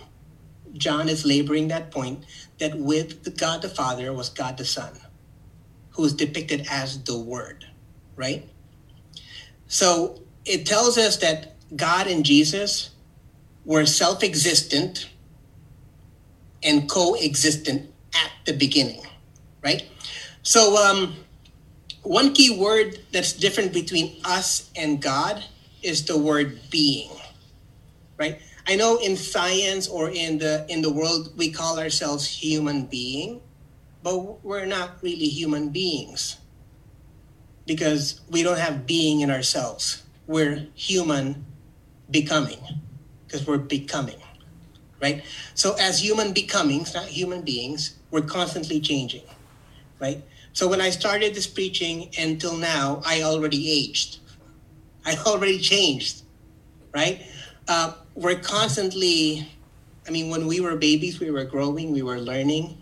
John 0.73 1.09
is 1.09 1.25
laboring 1.25 1.69
that 1.69 1.89
point 1.89 2.23
that 2.59 2.77
with 2.77 3.23
the 3.23 3.31
God 3.31 3.63
the 3.63 3.69
Father 3.69 4.13
was 4.13 4.29
God 4.29 4.57
the 4.59 4.65
Son, 4.65 4.93
who 5.89 6.05
is 6.05 6.13
depicted 6.13 6.67
as 6.69 7.03
the 7.03 7.17
Word, 7.17 7.65
right? 8.15 8.47
So 9.67 10.21
it 10.45 10.67
tells 10.67 10.99
us 10.99 11.17
that 11.17 11.55
God 11.75 12.05
and 12.05 12.23
Jesus 12.23 12.91
were 13.65 13.87
self 13.87 14.21
existent 14.21 15.09
and 16.61 16.87
co-existent 16.87 17.91
at 18.13 18.31
the 18.45 18.53
beginning, 18.53 19.01
right? 19.63 19.89
So 20.43 20.77
um, 20.77 21.15
one 22.05 22.33
key 22.33 22.57
word 22.57 22.99
that's 23.11 23.33
different 23.33 23.73
between 23.73 24.21
us 24.23 24.69
and 24.75 25.01
God 25.01 25.43
is 25.81 26.05
the 26.05 26.17
word 26.17 26.59
being, 26.69 27.11
right? 28.17 28.39
I 28.67 28.75
know 28.75 28.97
in 28.97 29.15
science 29.15 29.87
or 29.87 30.09
in 30.09 30.37
the 30.37 30.65
in 30.69 30.81
the 30.81 30.91
world 30.91 31.33
we 31.37 31.51
call 31.51 31.79
ourselves 31.79 32.25
human 32.25 32.85
being, 32.85 33.41
but 34.03 34.43
we're 34.43 34.65
not 34.65 35.01
really 35.01 35.27
human 35.27 35.69
beings 35.69 36.37
because 37.65 38.21
we 38.29 38.43
don't 38.43 38.59
have 38.59 38.85
being 38.85 39.21
in 39.21 39.29
ourselves. 39.29 40.03
We're 40.27 40.67
human 40.73 41.45
becoming 42.09 42.59
because 43.25 43.45
we're 43.45 43.57
becoming, 43.57 44.21
right? 45.01 45.23
So 45.53 45.73
as 45.79 46.01
human 46.01 46.33
becomings, 46.33 46.93
not 46.93 47.05
human 47.05 47.41
beings, 47.41 47.95
we're 48.11 48.21
constantly 48.21 48.79
changing, 48.79 49.23
right? 49.99 50.23
So 50.55 50.69
when 50.69 50.79
I 50.79 50.89
started 50.89 51.35
this 51.35 51.47
preaching 51.47 52.11
until 52.17 52.55
now, 52.55 53.01
I 53.05 53.23
already 53.23 53.69
aged. 53.69 54.19
I 55.05 55.17
already 55.27 55.59
changed, 55.59 56.23
right? 56.93 57.23
Uh, 57.67 57.91
we're 58.15 58.39
constantly, 58.39 59.51
I 60.07 60.11
mean, 60.11 60.29
when 60.29 60.47
we 60.47 60.61
were 60.61 60.77
babies, 60.77 61.19
we 61.19 61.29
were 61.29 61.43
growing, 61.43 61.91
we 61.91 62.03
were 62.03 62.21
learning. 62.21 62.81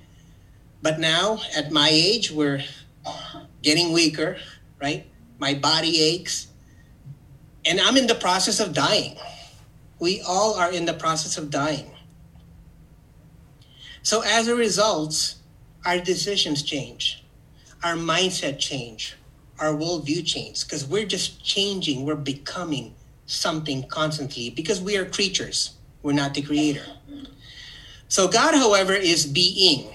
But 0.83 0.99
now, 0.99 1.39
at 1.57 1.71
my 1.71 1.89
age, 1.91 2.29
we're 2.29 2.63
getting 3.63 3.91
weaker, 3.91 4.37
right? 4.79 5.07
My 5.39 5.55
body 5.55 5.99
aches. 5.99 6.49
And 7.65 7.81
I'm 7.81 7.97
in 7.97 8.05
the 8.05 8.13
process 8.13 8.59
of 8.59 8.75
dying. 8.75 9.17
We 9.97 10.21
all 10.21 10.53
are 10.53 10.71
in 10.71 10.85
the 10.85 10.93
process 10.93 11.39
of 11.39 11.49
dying. 11.49 11.89
So 14.03 14.21
as 14.21 14.47
a 14.47 14.55
result, 14.55 15.35
our 15.87 15.97
decisions 15.97 16.61
change, 16.61 17.22
our 17.83 17.95
mindset 17.95 18.59
change, 18.59 19.15
our 19.59 19.73
worldview 19.73 20.25
change, 20.25 20.63
because 20.63 20.85
we're 20.85 21.05
just 21.05 21.43
changing, 21.43 22.05
we're 22.05 22.15
becoming 22.15 22.95
something 23.25 23.87
constantly 23.87 24.49
because 24.49 24.81
we 24.81 24.97
are 24.97 25.05
creatures. 25.05 25.75
We're 26.01 26.13
not 26.13 26.33
the 26.33 26.41
creator. 26.41 26.85
So 28.07 28.27
God, 28.27 28.53
however, 28.55 28.93
is 28.93 29.25
being, 29.25 29.89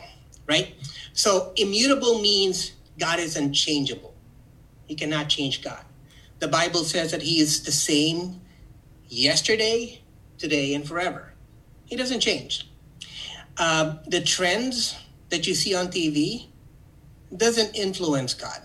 right? 0.47 0.75
So 1.13 1.53
immutable 1.57 2.21
means 2.21 2.73
God 2.99 3.19
is 3.19 3.37
unchangeable. 3.37 4.15
You 4.89 4.97
cannot 4.97 5.29
change 5.29 5.63
God. 5.63 5.85
The 6.39 6.49
Bible 6.49 6.85
says 6.85 7.11
that 7.11 7.23
He 7.23 7.41
is 7.41 7.63
the 7.63 7.73
same 7.73 8.41
yesterday, 9.09 10.01
today, 10.39 10.75
and 10.75 10.87
forever. 10.87 11.33
He 11.85 11.97
doesn't 11.97 12.21
change. 12.21 12.71
Uh, 13.57 13.97
the 14.07 14.21
trends 14.21 14.97
that 15.31 15.47
you 15.47 15.55
see 15.55 15.75
on 15.75 15.89
TV 15.89 16.47
doesn't 17.37 17.75
influence 17.75 18.35
God. 18.35 18.61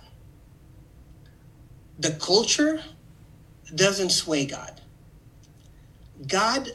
The 2.00 2.12
culture 2.12 2.82
doesn't 3.76 4.12
sway 4.12 4.46
God. 4.46 4.82
God, 6.28 6.70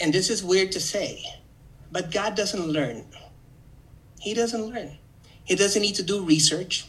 and 0.00 0.12
this 0.12 0.30
is 0.30 0.44
weird 0.44 0.72
to 0.72 0.80
say, 0.80 1.24
but 1.90 2.10
God 2.10 2.34
doesn't 2.34 2.66
learn. 2.66 3.04
He 4.20 4.34
doesn't 4.34 4.62
learn. 4.62 4.98
He 5.44 5.54
doesn't 5.54 5.82
need 5.82 5.96
to 5.96 6.02
do 6.02 6.24
research. 6.24 6.86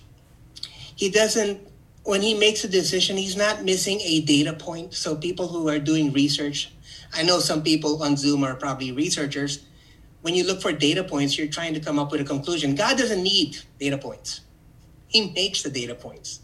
He 0.95 1.09
doesn't, 1.09 1.59
when 2.03 2.21
he 2.21 2.33
makes 2.33 2.63
a 2.63 2.67
decision, 2.67 3.17
he's 3.17 3.35
not 3.35 3.63
missing 3.63 3.99
a 4.01 4.21
data 4.21 4.53
point. 4.53 4.93
So, 4.93 5.15
people 5.15 5.47
who 5.47 5.67
are 5.69 5.79
doing 5.79 6.13
research, 6.13 6.71
I 7.13 7.23
know 7.23 7.39
some 7.39 7.63
people 7.63 8.03
on 8.03 8.17
Zoom 8.17 8.43
are 8.43 8.55
probably 8.55 8.91
researchers. 8.91 9.65
When 10.23 10.35
you 10.35 10.45
look 10.45 10.61
for 10.61 10.71
data 10.71 11.03
points, 11.03 11.37
you're 11.37 11.47
trying 11.47 11.73
to 11.73 11.81
come 11.81 11.99
up 11.99 12.09
with 12.09 12.21
a 12.21 12.23
conclusion. 12.23 12.75
God 12.75 12.97
doesn't 12.97 13.21
need 13.21 13.57
data 13.77 13.97
points, 13.97 14.39
He 15.07 15.29
makes 15.31 15.63
the 15.63 15.69
data 15.69 15.93
points. 15.93 16.39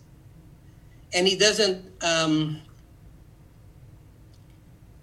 And 1.14 1.26
He 1.26 1.38
doesn't, 1.38 1.86
um, 2.04 2.60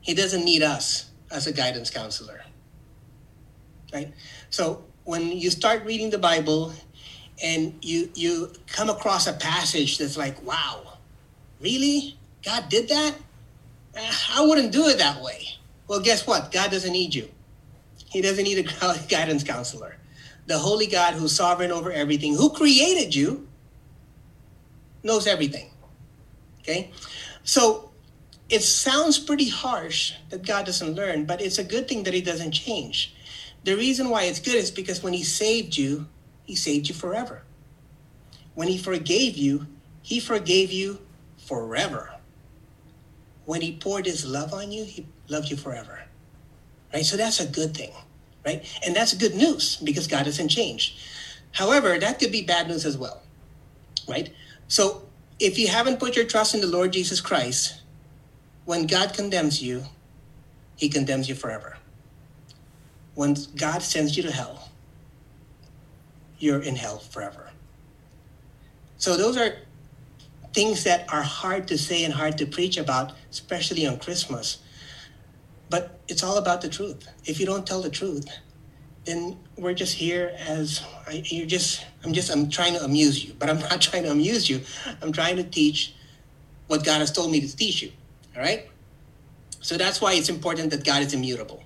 He 0.02 0.12
doesn't 0.12 0.44
need 0.44 0.62
us 0.62 1.10
as 1.30 1.46
a 1.46 1.52
guidance 1.52 1.88
counselor. 1.88 2.42
Right? 3.94 4.12
So, 4.50 4.84
when 5.04 5.32
you 5.32 5.50
start 5.50 5.86
reading 5.86 6.10
the 6.10 6.18
Bible 6.18 6.74
and 7.42 7.78
you 7.80 8.10
you 8.14 8.52
come 8.66 8.90
across 8.90 9.26
a 9.26 9.32
passage 9.32 9.96
that's 9.96 10.18
like, 10.18 10.42
wow, 10.42 10.98
really? 11.62 12.18
God 12.44 12.68
did 12.68 12.90
that? 12.90 13.14
Eh, 13.94 14.12
I 14.34 14.44
wouldn't 14.44 14.70
do 14.70 14.86
it 14.88 14.98
that 14.98 15.22
way. 15.22 15.46
Well, 15.88 16.00
guess 16.00 16.26
what? 16.26 16.52
God 16.52 16.70
doesn't 16.70 16.92
need 16.92 17.14
you. 17.14 17.30
He 18.16 18.22
doesn't 18.22 18.44
need 18.44 18.56
a 18.56 18.62
guidance 19.10 19.44
counselor. 19.44 19.98
The 20.46 20.56
holy 20.56 20.86
God 20.86 21.12
who's 21.12 21.36
sovereign 21.36 21.70
over 21.70 21.92
everything, 21.92 22.34
who 22.34 22.48
created 22.48 23.14
you, 23.14 23.46
knows 25.02 25.26
everything. 25.26 25.68
Okay? 26.60 26.92
So 27.44 27.90
it 28.48 28.62
sounds 28.62 29.18
pretty 29.18 29.50
harsh 29.50 30.14
that 30.30 30.46
God 30.46 30.64
doesn't 30.64 30.94
learn, 30.94 31.26
but 31.26 31.42
it's 31.42 31.58
a 31.58 31.62
good 31.62 31.88
thing 31.88 32.04
that 32.04 32.14
he 32.14 32.22
doesn't 32.22 32.52
change. 32.52 33.14
The 33.64 33.76
reason 33.76 34.08
why 34.08 34.22
it's 34.22 34.40
good 34.40 34.54
is 34.54 34.70
because 34.70 35.02
when 35.02 35.12
he 35.12 35.22
saved 35.22 35.76
you, 35.76 36.06
he 36.44 36.56
saved 36.56 36.88
you 36.88 36.94
forever. 36.94 37.42
When 38.54 38.68
he 38.68 38.78
forgave 38.78 39.36
you, 39.36 39.66
he 40.00 40.20
forgave 40.20 40.72
you 40.72 41.00
forever. 41.36 42.14
When 43.44 43.60
he 43.60 43.76
poured 43.76 44.06
his 44.06 44.24
love 44.24 44.54
on 44.54 44.72
you, 44.72 44.84
he 44.84 45.06
loved 45.28 45.50
you 45.50 45.58
forever. 45.58 46.00
Right? 46.94 47.04
So 47.04 47.18
that's 47.18 47.40
a 47.40 47.46
good 47.46 47.76
thing, 47.76 47.92
right? 48.46 48.64
And 48.86 48.94
that's 48.94 49.12
good 49.12 49.34
news 49.34 49.76
because 49.76 50.06
God 50.06 50.24
doesn't 50.24 50.48
change. 50.48 50.96
However, 51.52 51.98
that 51.98 52.20
could 52.20 52.30
be 52.30 52.42
bad 52.42 52.68
news 52.68 52.86
as 52.86 52.96
well, 52.96 53.20
right? 54.08 54.32
So 54.68 55.02
if 55.40 55.58
you 55.58 55.68
haven't 55.68 55.98
put 55.98 56.16
your 56.16 56.24
trust 56.24 56.54
in 56.54 56.60
the 56.60 56.66
Lord 56.66 56.92
Jesus 56.92 57.20
Christ, 57.20 57.82
when 58.64 58.86
God 58.86 59.12
condemns 59.12 59.62
you, 59.62 59.82
he 60.76 60.88
condemns 60.88 61.28
you 61.28 61.34
forever. 61.34 61.76
When 63.14 63.36
God 63.56 63.82
sends 63.82 64.16
you 64.16 64.22
to 64.22 64.30
hell, 64.30 64.70
you're 66.38 66.60
in 66.60 66.76
hell 66.76 66.98
forever. 66.98 67.50
So 68.98 69.16
those 69.16 69.36
are 69.36 69.56
things 70.52 70.84
that 70.84 71.12
are 71.12 71.22
hard 71.22 71.68
to 71.68 71.78
say 71.78 72.04
and 72.04 72.14
hard 72.14 72.38
to 72.38 72.46
preach 72.46 72.76
about, 72.76 73.12
especially 73.30 73.86
on 73.86 73.98
Christmas. 73.98 74.58
But 75.68 75.98
it's 76.08 76.22
all 76.22 76.38
about 76.38 76.60
the 76.60 76.68
truth. 76.68 77.08
If 77.24 77.40
you 77.40 77.46
don't 77.46 77.66
tell 77.66 77.82
the 77.82 77.90
truth, 77.90 78.28
then 79.04 79.38
we're 79.56 79.74
just 79.74 79.94
here 79.96 80.36
as 80.38 80.84
you're 81.12 81.46
just 81.46 81.84
I'm 82.04 82.12
just 82.12 82.30
I'm 82.30 82.48
trying 82.48 82.74
to 82.74 82.84
amuse 82.84 83.24
you, 83.24 83.34
but 83.38 83.50
I'm 83.50 83.58
not 83.58 83.80
trying 83.88 84.04
to 84.04 84.10
amuse 84.10 84.48
you. 84.48 84.60
I'm 85.02 85.12
trying 85.12 85.36
to 85.36 85.44
teach 85.44 85.94
what 86.66 86.84
God 86.84 86.98
has 86.98 87.12
told 87.12 87.30
me 87.30 87.40
to 87.40 87.56
teach 87.56 87.82
you. 87.82 87.92
All 88.34 88.42
right? 88.42 88.68
So 89.60 89.76
that's 89.76 90.00
why 90.00 90.14
it's 90.14 90.28
important 90.28 90.70
that 90.70 90.84
God 90.84 91.02
is 91.02 91.14
immutable. 91.14 91.62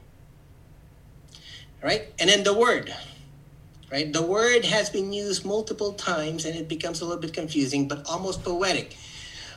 All 1.82 1.88
right? 1.88 2.12
And 2.18 2.30
then 2.30 2.44
the 2.44 2.54
word 2.54 2.94
right? 3.90 4.12
The 4.12 4.22
word 4.22 4.64
has 4.64 4.88
been 4.88 5.12
used 5.12 5.44
multiple 5.44 5.92
times 5.92 6.44
and 6.44 6.56
it 6.56 6.68
becomes 6.68 7.00
a 7.00 7.04
little 7.04 7.20
bit 7.20 7.32
confusing, 7.32 7.88
but 7.88 8.06
almost 8.08 8.44
poetic. 8.44 8.96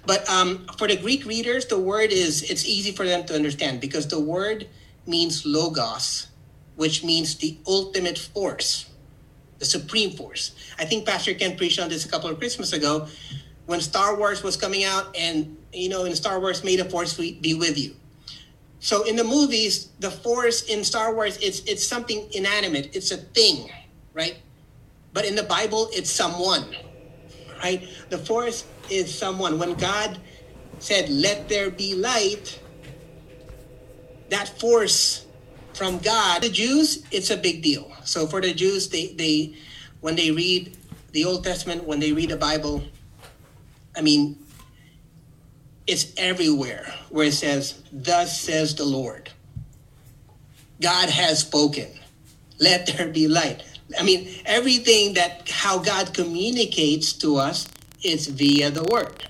But 0.05 0.29
um, 0.29 0.67
for 0.77 0.87
the 0.87 0.97
Greek 0.97 1.25
readers, 1.25 1.65
the 1.65 1.79
word 1.79 2.11
is, 2.11 2.43
it's 2.49 2.65
easy 2.65 2.91
for 2.91 3.05
them 3.05 3.25
to 3.25 3.35
understand 3.35 3.79
because 3.79 4.07
the 4.07 4.19
word 4.19 4.67
means 5.07 5.45
logos, 5.45 6.27
which 6.75 7.03
means 7.03 7.35
the 7.35 7.57
ultimate 7.65 8.17
force, 8.17 8.89
the 9.59 9.65
supreme 9.65 10.11
force. 10.11 10.55
I 10.77 10.85
think 10.85 11.05
Pastor 11.05 11.33
Ken 11.33 11.55
preached 11.55 11.79
on 11.79 11.89
this 11.89 12.05
a 12.05 12.09
couple 12.09 12.29
of 12.29 12.37
Christmas 12.37 12.73
ago 12.73 13.07
when 13.65 13.79
Star 13.79 14.17
Wars 14.17 14.43
was 14.43 14.57
coming 14.57 14.83
out, 14.83 15.15
and 15.17 15.55
you 15.71 15.87
know, 15.87 16.03
in 16.03 16.15
Star 16.15 16.39
Wars, 16.41 16.65
may 16.65 16.75
the 16.75 16.85
force 16.85 17.15
be 17.15 17.53
with 17.53 17.77
you. 17.77 17.95
So 18.79 19.03
in 19.03 19.15
the 19.15 19.23
movies, 19.23 19.87
the 19.99 20.11
force 20.11 20.63
in 20.63 20.83
Star 20.83 21.15
Wars, 21.15 21.37
it's 21.37 21.61
it's 21.61 21.87
something 21.87 22.27
inanimate. 22.33 22.93
It's 22.93 23.11
a 23.11 23.17
thing 23.17 23.69
right? 24.13 24.37
But 25.11 25.25
in 25.25 25.35
the 25.35 25.43
Bible, 25.43 25.89
it's 25.91 26.09
someone, 26.09 26.65
right? 27.63 27.87
The 28.09 28.17
force 28.17 28.65
is 28.89 29.13
someone. 29.13 29.57
When 29.57 29.73
God 29.75 30.19
said, 30.79 31.09
let 31.09 31.47
there 31.47 31.69
be 31.69 31.95
light, 31.95 32.59
that 34.29 34.59
force 34.59 35.25
from 35.73 35.97
God, 35.99 36.43
the 36.43 36.49
Jews, 36.49 37.05
it's 37.09 37.29
a 37.29 37.37
big 37.37 37.63
deal. 37.63 37.91
So 38.03 38.27
for 38.27 38.41
the 38.41 38.53
Jews, 38.53 38.89
they, 38.89 39.07
they 39.13 39.55
when 40.01 40.15
they 40.15 40.31
read 40.31 40.77
the 41.13 41.25
Old 41.25 41.43
Testament, 41.43 41.85
when 41.85 41.99
they 41.99 42.11
read 42.11 42.29
the 42.29 42.37
Bible, 42.37 42.83
I 43.95 44.01
mean, 44.01 44.37
it's 45.87 46.13
everywhere 46.17 46.93
where 47.09 47.27
it 47.27 47.33
says, 47.33 47.81
Thus 47.91 48.39
says 48.39 48.75
the 48.75 48.85
Lord. 48.85 49.29
God 50.81 51.09
has 51.09 51.39
spoken. 51.39 51.87
Let 52.59 52.87
there 52.87 53.07
be 53.07 53.27
light. 53.27 53.63
I 53.99 54.03
mean, 54.03 54.29
everything 54.45 55.13
that 55.15 55.49
how 55.49 55.79
God 55.79 56.13
communicates 56.13 57.13
to 57.13 57.37
us 57.37 57.67
is 58.03 58.27
via 58.27 58.69
the 58.71 58.83
word, 58.91 59.27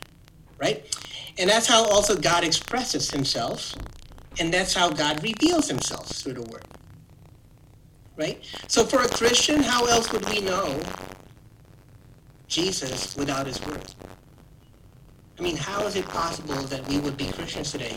right? 0.57 0.85
And 1.37 1.49
that's 1.49 1.67
how 1.67 1.83
also 1.85 2.15
God 2.15 2.43
expresses 2.43 3.09
himself. 3.09 3.75
And 4.39 4.53
that's 4.53 4.73
how 4.73 4.89
God 4.89 5.23
reveals 5.23 5.67
himself 5.67 6.07
through 6.07 6.33
the 6.33 6.41
word. 6.43 6.65
Right? 8.15 8.43
So 8.67 8.83
for 8.83 9.01
a 9.01 9.07
Christian, 9.07 9.61
how 9.61 9.85
else 9.85 10.11
would 10.11 10.27
we 10.29 10.41
know 10.41 10.79
Jesus 12.47 13.15
without 13.15 13.47
his 13.47 13.63
word? 13.65 13.83
I 15.39 15.41
mean, 15.41 15.57
how 15.57 15.85
is 15.85 15.95
it 15.95 16.07
possible 16.07 16.55
that 16.55 16.87
we 16.87 16.99
would 16.99 17.17
be 17.17 17.31
Christians 17.31 17.71
today 17.71 17.95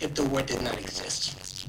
if 0.00 0.14
the 0.14 0.24
word 0.24 0.46
did 0.46 0.62
not 0.62 0.78
exist? 0.78 1.68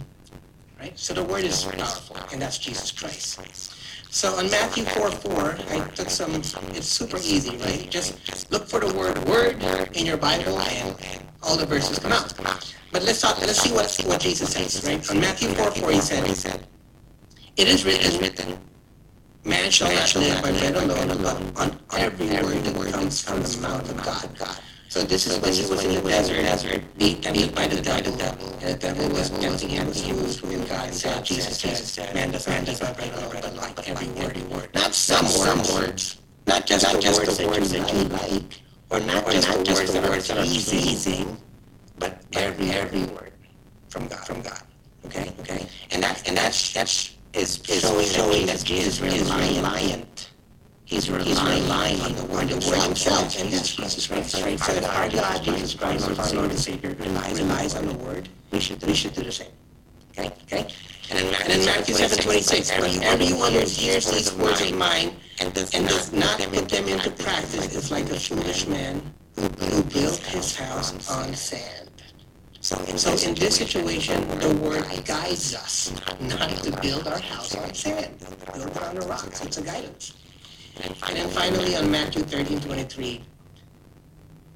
Right? 0.80 0.98
So 0.98 1.13
the 1.13 1.24
word 1.24 1.44
is 1.44 1.63
powerful, 1.63 2.18
and 2.32 2.42
that's 2.42 2.58
Jesus 2.58 2.92
Christ. 2.92 3.72
So 4.13 4.36
on 4.36 4.47
Matthew 4.52 4.84
4 4.84 5.10
4, 5.10 5.58
I 5.71 5.88
took 5.95 6.08
some, 6.08 6.36
it's 6.36 6.88
super 6.88 7.17
easy, 7.17 7.58
right? 7.58 7.89
Just 7.89 8.52
look 8.52 8.69
for 8.69 8.80
the 8.80 8.93
word 8.93 9.17
word 9.28 9.58
in 9.97 10.06
your 10.06 10.17
Bible 10.17 10.60
and 10.60 11.26
all 11.41 11.58
the 11.58 11.65
verses 11.65 11.97
come 11.97 12.12
out. 12.12 12.32
But 12.91 13.02
let's 13.02 13.21
talk, 13.21 13.41
let's 13.41 13.60
see 13.60 13.73
what, 13.73 13.91
what 14.06 14.21
Jesus 14.21 14.54
says, 14.54 14.86
right? 14.86 15.10
On 15.10 15.19
Matthew 15.19 15.49
4 15.56 15.71
4, 15.71 15.91
he 15.91 15.99
said, 15.99 16.67
It 17.58 17.67
is 17.67 17.86
written, 17.86 18.60
Man 19.45 19.71
shall 19.71 19.91
not 19.91 20.15
live 20.15 20.43
by 20.43 20.52
bread 20.52 20.76
alone, 20.76 21.23
but 21.23 21.60
on 21.60 21.80
every 21.97 22.28
word 22.28 22.63
that 22.65 22.93
comes 22.93 23.19
from 23.19 23.41
the 23.41 23.58
mouth 23.62 23.89
of 23.89 23.97
God. 24.38 24.60
So 24.93 25.01
this 25.01 25.25
is 25.25 25.39
when 25.39 25.51
he 25.51 25.65
was 25.65 25.84
in 25.84 25.95
the 25.95 26.01
desert, 26.08 26.43
desert 26.43 26.84
beat, 26.99 27.23
beat 27.34 27.56
by 27.56 27.65
the 27.65 27.82
devil, 27.82 28.13
and 28.62 28.75
the 28.75 28.77
devil 28.77 29.10
was 29.10 29.32
tempting 29.32 29.69
him, 29.69 29.91
he 29.91 30.13
was 30.13 30.39
with 30.43 30.69
God, 30.69 30.86
and 30.86 30.93
said, 30.93 31.25
Jesus, 31.25 31.58
Jesus, 31.60 31.97
man 32.13 32.29
does, 32.29 32.47
man 32.47 32.63
does 32.63 32.79
not 32.79 32.95
bread 32.95 33.12
alone, 33.12 33.32
but 33.41 33.56
like 33.56 33.89
every 33.89 34.08
word, 34.10 34.38
word. 34.51 34.69
Not 34.75 34.93
some, 34.93 35.25
words, 35.73 36.21
not 36.45 36.67
just 36.67 36.93
not 36.93 37.01
just 37.01 37.25
the 37.25 37.47
words 37.47 37.71
that 37.71 37.91
you 37.91 38.03
like, 38.03 38.62
or 38.91 38.99
not 38.99 39.25
just 39.65 39.93
the 39.93 40.01
words 40.01 40.27
that 40.27 40.38
are 40.38 40.43
pleasing, 40.43 41.38
but 41.97 42.21
every 42.34 42.69
every 42.69 43.06
word 43.06 43.34
from 43.89 44.08
God, 44.08 44.27
from 44.27 44.43
God. 44.43 44.62
Okay, 45.08 45.34
okay, 45.39 45.65
and 45.89 46.03
that 46.03 46.21
and 46.27 46.38
that's 46.38 46.71
that's 46.71 47.15
is 47.34 47.60
showing, 47.65 48.06
showing 48.06 48.45
that 48.45 48.63
Jesus 48.63 49.01
is 49.01 49.32
reliant 49.32 50.12
He's 50.93 51.10
relying 51.10 51.99
on 52.01 52.15
the 52.15 52.25
word 52.25 52.51
of 52.51 52.63
himself, 52.63 53.39
and 53.39 53.51
that's 53.51 53.75
Jesus 53.75 54.06
Christ. 54.06 54.39
Right? 54.43 54.60
So 54.60 54.73
that 54.73 54.84
our 54.84 55.10
God, 55.10 55.43
Jesus 55.43 55.73
Christ, 55.73 56.08
our 56.08 56.34
Lord 56.36 56.51
and 56.51 56.60
Savior, 56.60 56.95
relies, 56.99 57.41
relies 57.41 57.73
on 57.73 57.88
the 57.88 57.95
word. 57.95 58.29
We 58.51 58.60
should, 58.60 58.86
we 58.86 58.93
should 58.93 59.15
do 59.15 59.23
the 59.23 59.32
same. 59.32 59.47
Okay? 60.12 60.32
Okay? 60.43 60.67
And 61.10 61.17
in 61.17 61.32
Matthew, 61.32 61.51
and 61.51 61.62
in 61.62 61.65
Matthew 61.65 61.95
7, 61.95 62.17
26, 62.19 62.71
everyone 63.01 63.53
who 63.53 63.60
hears 63.62 64.06
these 64.12 64.36
words 64.36 64.62
of 64.62 64.77
mine 64.77 65.15
and 65.39 65.51
does, 65.56 65.73
and 65.73 65.88
does 65.88 66.13
not 66.13 66.38
put 66.39 66.69
them 66.69 66.88
into 66.88 67.10
practice 67.10 67.75
is 67.75 67.89
like 67.89 68.08
a 68.12 68.19
foolish 68.19 68.67
man 68.67 69.01
who 69.36 69.49
built 69.86 70.19
his 70.19 70.56
house 70.56 71.10
on 71.10 71.34
sand. 71.34 71.89
So 72.62 72.75
So 72.97 73.10
in 73.27 73.34
this 73.34 73.56
situation, 73.56 74.29
the 74.38 74.56
word 74.58 74.86
guides 75.06 75.56
us 75.56 75.91
not 76.21 76.49
to 76.63 76.71
build 76.84 77.08
our 77.08 77.17
house 77.17 77.56
on 77.56 77.73
sand, 77.73 78.13
build 78.53 78.67
it 78.67 78.84
on 78.84 78.97
a 78.97 79.08
rock. 79.08 79.34
So 79.34 79.45
it's 79.47 79.58
a 79.58 79.63
guidance. 79.63 80.13
And 80.81 81.15
then 81.15 81.29
finally 81.29 81.75
on 81.75 81.91
Matthew 81.91 82.23
13, 82.23 82.59
23, 82.62 83.21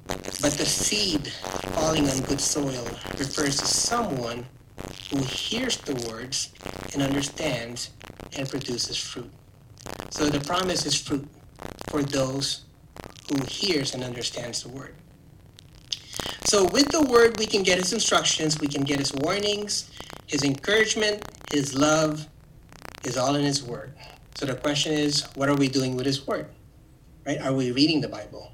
but 0.06 0.52
the 0.52 0.66
seed 0.66 1.28
falling 1.74 2.08
on 2.08 2.20
good 2.20 2.40
soil 2.40 2.84
refers 3.18 3.56
to 3.58 3.66
someone 3.66 4.46
who 5.10 5.22
hears 5.22 5.76
the 5.78 5.94
words 6.08 6.52
and 6.92 7.02
understands 7.02 7.90
and 8.36 8.48
produces 8.48 8.96
fruit. 8.96 9.30
So 10.10 10.28
the 10.28 10.40
promise 10.40 10.86
is 10.86 11.00
fruit 11.00 11.28
for 11.88 12.02
those 12.02 12.64
who 13.30 13.44
hears 13.44 13.94
and 13.94 14.02
understands 14.02 14.62
the 14.62 14.70
word. 14.70 14.94
So 16.44 16.64
with 16.64 16.88
the 16.88 17.02
word, 17.02 17.38
we 17.38 17.46
can 17.46 17.62
get 17.62 17.78
his 17.78 17.92
instructions, 17.92 18.58
we 18.58 18.68
can 18.68 18.82
get 18.82 18.98
his 18.98 19.12
warnings, 19.12 19.90
his 20.26 20.44
encouragement, 20.44 21.22
his 21.52 21.74
love 21.74 22.26
is 23.04 23.16
all 23.16 23.34
in 23.34 23.44
his 23.44 23.62
word. 23.62 23.92
So 24.38 24.46
the 24.46 24.54
question 24.54 24.92
is, 24.92 25.24
what 25.34 25.48
are 25.48 25.56
we 25.56 25.66
doing 25.66 25.96
with 25.96 26.06
his 26.06 26.24
word? 26.24 26.46
Right? 27.26 27.40
Are 27.40 27.52
we 27.52 27.72
reading 27.72 28.00
the 28.00 28.06
Bible? 28.06 28.52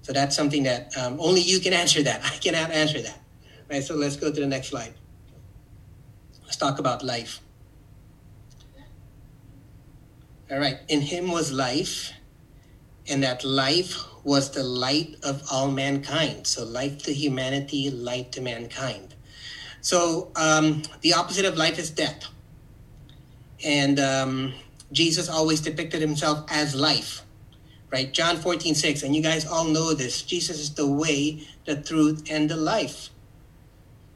So 0.00 0.10
that's 0.14 0.34
something 0.34 0.62
that 0.62 0.96
um, 0.96 1.20
only 1.20 1.42
you 1.42 1.60
can 1.60 1.74
answer 1.74 2.02
that. 2.02 2.24
I 2.24 2.38
cannot 2.38 2.70
answer 2.70 3.02
that. 3.02 3.20
Right? 3.70 3.84
So 3.84 3.94
let's 3.94 4.16
go 4.16 4.32
to 4.32 4.40
the 4.40 4.46
next 4.46 4.68
slide. 4.68 4.94
Let's 6.44 6.56
talk 6.56 6.78
about 6.78 7.04
life. 7.04 7.40
All 10.50 10.58
right. 10.58 10.78
In 10.88 11.02
him 11.02 11.30
was 11.30 11.52
life, 11.52 12.14
and 13.06 13.22
that 13.22 13.44
life 13.44 13.94
was 14.24 14.52
the 14.52 14.62
light 14.62 15.16
of 15.22 15.42
all 15.52 15.70
mankind. 15.70 16.46
So, 16.46 16.64
life 16.64 17.02
to 17.02 17.12
humanity, 17.12 17.90
light 17.90 18.32
to 18.32 18.40
mankind. 18.40 19.14
So, 19.82 20.30
um, 20.36 20.84
the 21.02 21.12
opposite 21.12 21.44
of 21.44 21.58
life 21.58 21.78
is 21.78 21.90
death. 21.90 22.28
And 23.64 23.98
um, 24.00 24.54
Jesus 24.92 25.28
always 25.28 25.60
depicted 25.60 26.00
himself 26.00 26.44
as 26.48 26.74
life, 26.74 27.22
right? 27.90 28.12
John 28.12 28.36
14, 28.36 28.74
6. 28.74 29.02
And 29.02 29.16
you 29.16 29.22
guys 29.22 29.46
all 29.46 29.64
know 29.64 29.94
this 29.94 30.22
Jesus 30.22 30.60
is 30.60 30.74
the 30.74 30.86
way, 30.86 31.46
the 31.64 31.76
truth, 31.76 32.30
and 32.30 32.48
the 32.48 32.56
life. 32.56 33.08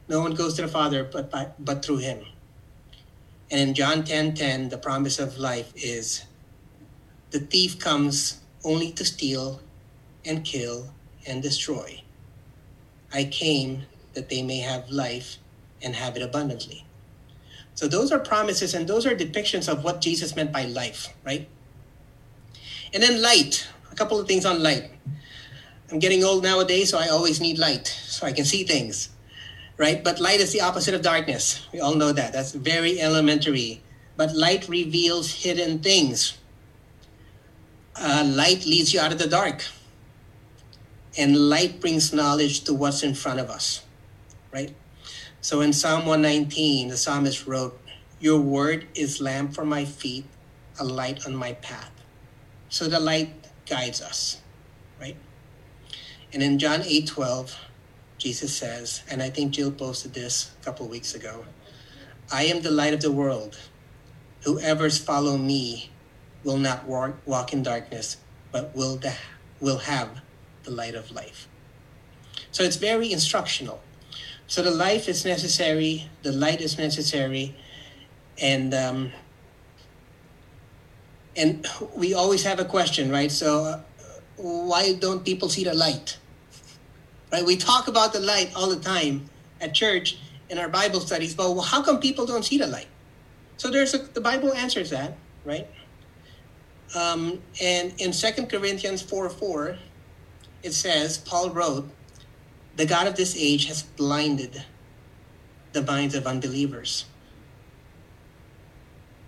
No 0.09 0.21
one 0.21 0.35
goes 0.35 0.55
to 0.55 0.63
the 0.63 0.69
Father 0.69 1.03
but, 1.05 1.31
by, 1.31 1.49
but 1.59 1.85
through 1.85 1.99
him. 1.99 2.25
And 3.51 3.61
in 3.61 3.75
John 3.75 4.05
10, 4.05 4.35
10, 4.35 4.69
the 4.69 4.79
promise 4.79 5.19
of 5.19 5.39
life 5.39 5.73
is 5.75 6.25
the 7.31 7.41
thief 7.41 7.79
comes 7.79 8.41
only 8.65 8.93
to 8.93 9.05
steal 9.05 9.61
and 10.25 10.45
kill 10.45 10.93
and 11.27 11.43
destroy. 11.43 12.03
I 13.13 13.25
came 13.25 13.83
that 14.15 14.29
they 14.29 14.43
may 14.43 14.59
have 14.59 14.91
life 14.91 15.39
and 15.83 15.95
have 15.95 16.17
it 16.17 16.23
abundantly. 16.23 16.85
So 17.77 17.87
those 17.87 18.11
are 18.11 18.19
promises 18.19 18.75
and 18.75 18.89
those 18.89 19.07
are 19.07 19.15
depictions 19.15 19.69
of 19.69 19.85
what 19.85 20.01
Jesus 20.01 20.35
meant 20.35 20.51
by 20.51 20.65
life, 20.65 21.15
right? 21.25 21.49
And 22.93 23.03
then 23.03 23.23
light, 23.23 23.69
a 23.93 23.95
couple 23.95 24.19
of 24.19 24.27
things 24.27 24.45
on 24.45 24.63
light. 24.63 24.91
I'm 25.93 26.01
getting 26.01 26.25
old 26.25 26.43
nowadays, 26.43 26.91
so 26.91 26.99
I 26.99 27.09
always 27.09 27.41
need 27.41 27.59
light 27.59 27.87
so 27.87 28.27
I 28.27 28.33
can 28.33 28.45
see 28.45 28.65
things, 28.65 29.11
right? 29.77 30.03
But 30.03 30.19
light 30.19 30.41
is 30.41 30.53
the 30.53 30.63
opposite 30.63 30.95
of 30.95 31.03
darkness. 31.03 31.65
We 31.73 31.79
all 31.81 31.95
know 31.95 32.11
that. 32.11 32.33
That's 32.33 32.53
very 32.53 33.01
elementary. 33.01 33.83
But 34.17 34.35
light 34.35 34.69
reveals 34.69 35.31
hidden 35.31 35.79
things. 35.79 36.37
Uh, 37.95 38.25
light 38.27 38.67
leads 38.67 38.93
you 38.93 39.01
out 39.01 39.13
of 39.13 39.19
the 39.19 39.29
dark 39.29 39.63
and 41.19 41.49
light 41.49 41.81
brings 41.81 42.13
knowledge 42.13 42.65
to 42.65 42.75
what's 42.75 43.03
in 43.03 43.15
front 43.15 43.41
of 43.41 43.51
us, 43.51 43.85
right? 44.53 44.75
So 45.47 45.61
in 45.61 45.73
Psalm 45.73 46.07
119, 46.07 46.89
the 46.89 46.97
psalmist 46.97 47.47
wrote, 47.47 47.79
Your 48.19 48.41
word 48.41 48.89
is 48.97 49.21
lamp 49.21 49.55
for 49.55 49.65
my 49.65 49.85
feet, 49.85 50.25
a 50.81 50.83
light 50.83 51.25
on 51.25 51.37
my 51.37 51.53
path. 51.53 51.93
So 52.69 52.89
the 52.89 52.99
light 52.99 53.47
guides 53.65 54.03
us, 54.03 54.41
right? 55.01 55.17
And 56.33 56.43
in 56.43 56.59
John 56.59 56.83
8 56.83 57.07
12, 57.07 57.57
Jesus 58.19 58.57
says, 58.57 59.05
and 59.09 59.23
I 59.23 59.31
think 59.31 59.53
Jill 59.53 59.71
posted 59.71 60.15
this 60.15 60.51
a 60.61 60.65
couple 60.65 60.89
weeks 60.89 61.15
ago 61.15 61.45
I 62.33 62.47
am 62.47 62.63
the 62.63 62.73
light 62.73 62.93
of 62.93 63.01
the 63.01 63.13
world. 63.13 63.57
Whoever's 64.43 64.99
follow 64.99 65.39
me 65.39 65.93
will 66.43 66.59
not 66.59 66.89
walk, 66.89 67.53
in 67.53 67.63
darkness, 67.63 68.17
but 68.51 68.75
will, 68.75 68.97
da- 68.97 69.23
will 69.61 69.79
have 69.79 70.23
the 70.65 70.73
light 70.73 70.97
of 70.97 71.13
life. 71.13 71.47
So 72.51 72.65
it's 72.65 72.75
very 72.75 73.13
instructional. 73.13 73.81
So 74.49 74.63
the 74.63 74.71
life 74.71 75.09
is 75.09 75.25
necessary, 75.25 76.09
the 76.23 76.33
light 76.33 76.61
is 76.61 76.79
necessary, 76.79 77.57
and 78.41 78.73
um, 78.75 79.13
and 81.37 81.67
we 81.95 82.15
always 82.15 82.45
have 82.45 82.61
a 82.61 82.65
question, 82.65 83.11
right? 83.11 83.31
So 83.31 83.65
uh, 83.65 83.81
why 84.37 84.95
don't 84.95 85.25
people 85.25 85.49
see 85.49 85.65
the 85.65 85.75
light? 85.75 86.19
Right? 87.33 87.45
We 87.45 87.57
talk 87.57 87.89
about 87.89 88.13
the 88.13 88.21
light 88.21 88.53
all 88.55 88.69
the 88.69 88.81
time 88.81 89.29
at 89.61 89.75
church 89.75 90.19
in 90.49 90.59
our 90.59 90.69
Bible 90.69 91.01
studies, 91.01 91.35
but 91.35 91.61
how 91.61 91.83
come 91.83 91.99
people 91.99 92.25
don't 92.25 92.45
see 92.45 92.59
the 92.59 92.69
light? 92.69 92.87
So 93.57 93.71
there's 93.71 93.95
a, 93.95 93.99
the 93.99 94.21
Bible 94.21 94.55
answers 94.55 94.91
that, 94.91 95.17
right? 95.45 95.67
Um, 96.95 97.43
and 97.61 97.93
in 98.01 98.13
Second 98.13 98.49
Corinthians 98.49 99.03
4 99.03 99.29
4, 99.29 99.77
it 100.63 100.73
says, 100.73 101.19
Paul 101.19 101.51
wrote, 101.51 101.89
the 102.77 102.87
God 102.87 103.07
of 103.07 103.17
this 103.17 103.37
age 103.37 103.67
has 103.67 103.83
blinded 103.83 104.63
the 105.73 105.83
minds 105.83 106.15
of 106.15 106.27
unbelievers 106.27 107.07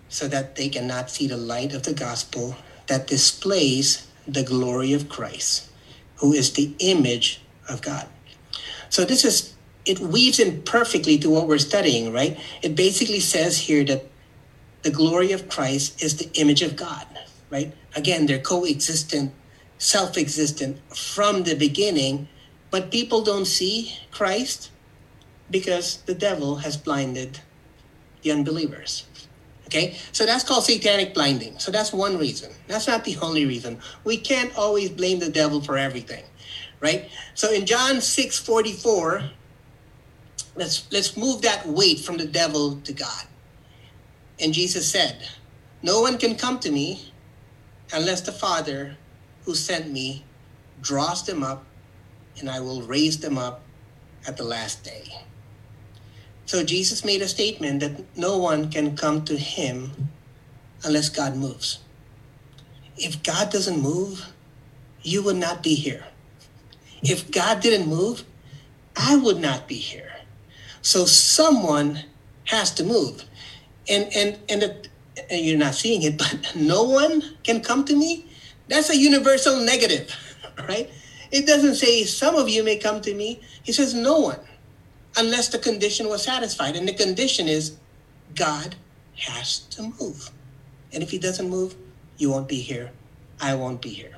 so 0.07 0.27
that 0.27 0.55
they 0.55 0.69
cannot 0.69 1.09
see 1.09 1.27
the 1.27 1.37
light 1.37 1.73
of 1.73 1.83
the 1.83 1.93
gospel 1.93 2.55
that 2.87 3.07
displays 3.07 4.07
the 4.27 4.43
glory 4.43 4.93
of 4.93 5.09
Christ, 5.09 5.69
who 6.17 6.33
is 6.33 6.53
the 6.53 6.73
image 6.79 7.41
of 7.67 7.81
God. 7.81 8.07
So 8.89 9.05
this 9.05 9.23
is, 9.23 9.53
it 9.85 9.99
weaves 9.99 10.39
in 10.39 10.63
perfectly 10.63 11.17
to 11.19 11.29
what 11.29 11.47
we're 11.47 11.59
studying, 11.59 12.11
right? 12.11 12.39
It 12.63 12.75
basically 12.75 13.19
says 13.19 13.59
here 13.59 13.83
that 13.85 14.05
the 14.81 14.91
glory 14.91 15.31
of 15.31 15.49
Christ 15.49 16.01
is 16.01 16.17
the 16.17 16.29
image 16.39 16.61
of 16.61 16.75
God, 16.75 17.05
right? 17.49 17.73
Again, 17.95 18.25
they're 18.25 18.39
coexistent 18.39 19.33
self 19.77 20.17
existent 20.17 20.77
from 20.95 21.43
the 21.43 21.55
beginning, 21.55 22.27
but 22.71 22.91
people 22.91 23.23
don't 23.23 23.45
see 23.45 23.97
Christ 24.11 24.71
because 25.49 25.97
the 26.03 26.13
devil 26.13 26.57
has 26.57 26.77
blinded 26.77 27.39
the 28.21 28.31
unbelievers. 28.31 29.05
Okay, 29.65 29.97
so 30.11 30.25
that's 30.25 30.43
called 30.43 30.63
satanic 30.63 31.13
blinding. 31.13 31.57
So 31.59 31.71
that's 31.71 31.93
one 31.93 32.17
reason. 32.17 32.51
That's 32.67 32.87
not 32.87 33.03
the 33.03 33.17
only 33.21 33.45
reason. 33.45 33.79
We 34.03 34.17
can't 34.17 34.55
always 34.57 34.89
blame 34.89 35.19
the 35.19 35.29
devil 35.29 35.61
for 35.61 35.77
everything, 35.77 36.23
right? 36.79 37.09
So 37.35 37.53
in 37.53 37.67
John 37.67 38.01
6 38.01 38.39
44, 38.39 39.29
let's, 40.55 40.91
let's 40.91 41.15
move 41.15 41.43
that 41.43 41.67
weight 41.67 41.99
from 41.99 42.17
the 42.17 42.25
devil 42.25 42.81
to 42.81 42.93
God. 42.93 43.25
And 44.39 44.53
Jesus 44.53 44.89
said, 44.89 45.27
No 45.83 46.01
one 46.01 46.17
can 46.17 46.35
come 46.35 46.59
to 46.61 46.71
me 46.71 47.11
unless 47.93 48.21
the 48.21 48.31
Father 48.31 48.97
who 49.45 49.53
sent 49.53 49.91
me 49.91 50.25
draws 50.81 51.25
them 51.25 51.43
up, 51.43 51.63
and 52.39 52.49
I 52.49 52.59
will 52.59 52.81
raise 52.81 53.19
them 53.19 53.37
up 53.37 53.61
at 54.27 54.37
the 54.37 54.43
last 54.43 54.83
day. 54.83 55.13
So 56.45 56.63
Jesus 56.63 57.05
made 57.05 57.21
a 57.21 57.27
statement 57.27 57.79
that 57.81 58.17
no 58.17 58.37
one 58.37 58.71
can 58.71 58.95
come 58.95 59.23
to 59.25 59.37
him 59.37 60.09
unless 60.83 61.09
God 61.09 61.35
moves. 61.35 61.79
If 62.97 63.21
God 63.23 63.51
doesn't 63.51 63.81
move, 63.81 64.33
you 65.01 65.23
would 65.23 65.37
not 65.37 65.63
be 65.63 65.75
here. 65.75 66.05
If 67.01 67.31
God 67.31 67.61
didn't 67.61 67.87
move, 67.87 68.23
I 68.95 69.15
would 69.15 69.39
not 69.39 69.67
be 69.67 69.75
here. 69.75 70.11
So 70.81 71.05
someone 71.05 72.03
has 72.45 72.71
to 72.75 72.83
move. 72.83 73.23
And 73.87 74.11
and 74.15 74.39
and, 74.49 74.61
the, 74.61 74.87
and 75.29 75.45
you're 75.45 75.57
not 75.57 75.75
seeing 75.75 76.01
it, 76.03 76.17
but 76.17 76.51
no 76.55 76.83
one 76.83 77.37
can 77.43 77.61
come 77.61 77.85
to 77.85 77.95
me 77.95 78.29
that's 78.69 78.91
a 78.91 78.95
universal 78.95 79.59
negative, 79.59 80.15
right? 80.69 80.89
It 81.31 81.45
doesn't 81.45 81.75
say 81.75 82.03
some 82.03 82.35
of 82.35 82.49
you 82.49 82.63
may 82.63 82.77
come 82.77 83.01
to 83.01 83.13
me. 83.13 83.41
He 83.63 83.71
says 83.71 83.93
no 83.93 84.19
one, 84.19 84.39
unless 85.17 85.49
the 85.49 85.59
condition 85.59 86.07
was 86.07 86.23
satisfied. 86.23 86.75
And 86.75 86.87
the 86.87 86.93
condition 86.93 87.47
is 87.47 87.77
God 88.35 88.75
has 89.17 89.59
to 89.59 89.93
move. 89.99 90.31
And 90.91 91.03
if 91.03 91.11
he 91.11 91.19
doesn't 91.19 91.49
move, 91.49 91.75
you 92.17 92.29
won't 92.31 92.47
be 92.47 92.61
here. 92.61 92.91
I 93.39 93.55
won't 93.55 93.81
be 93.81 93.89
here. 93.89 94.17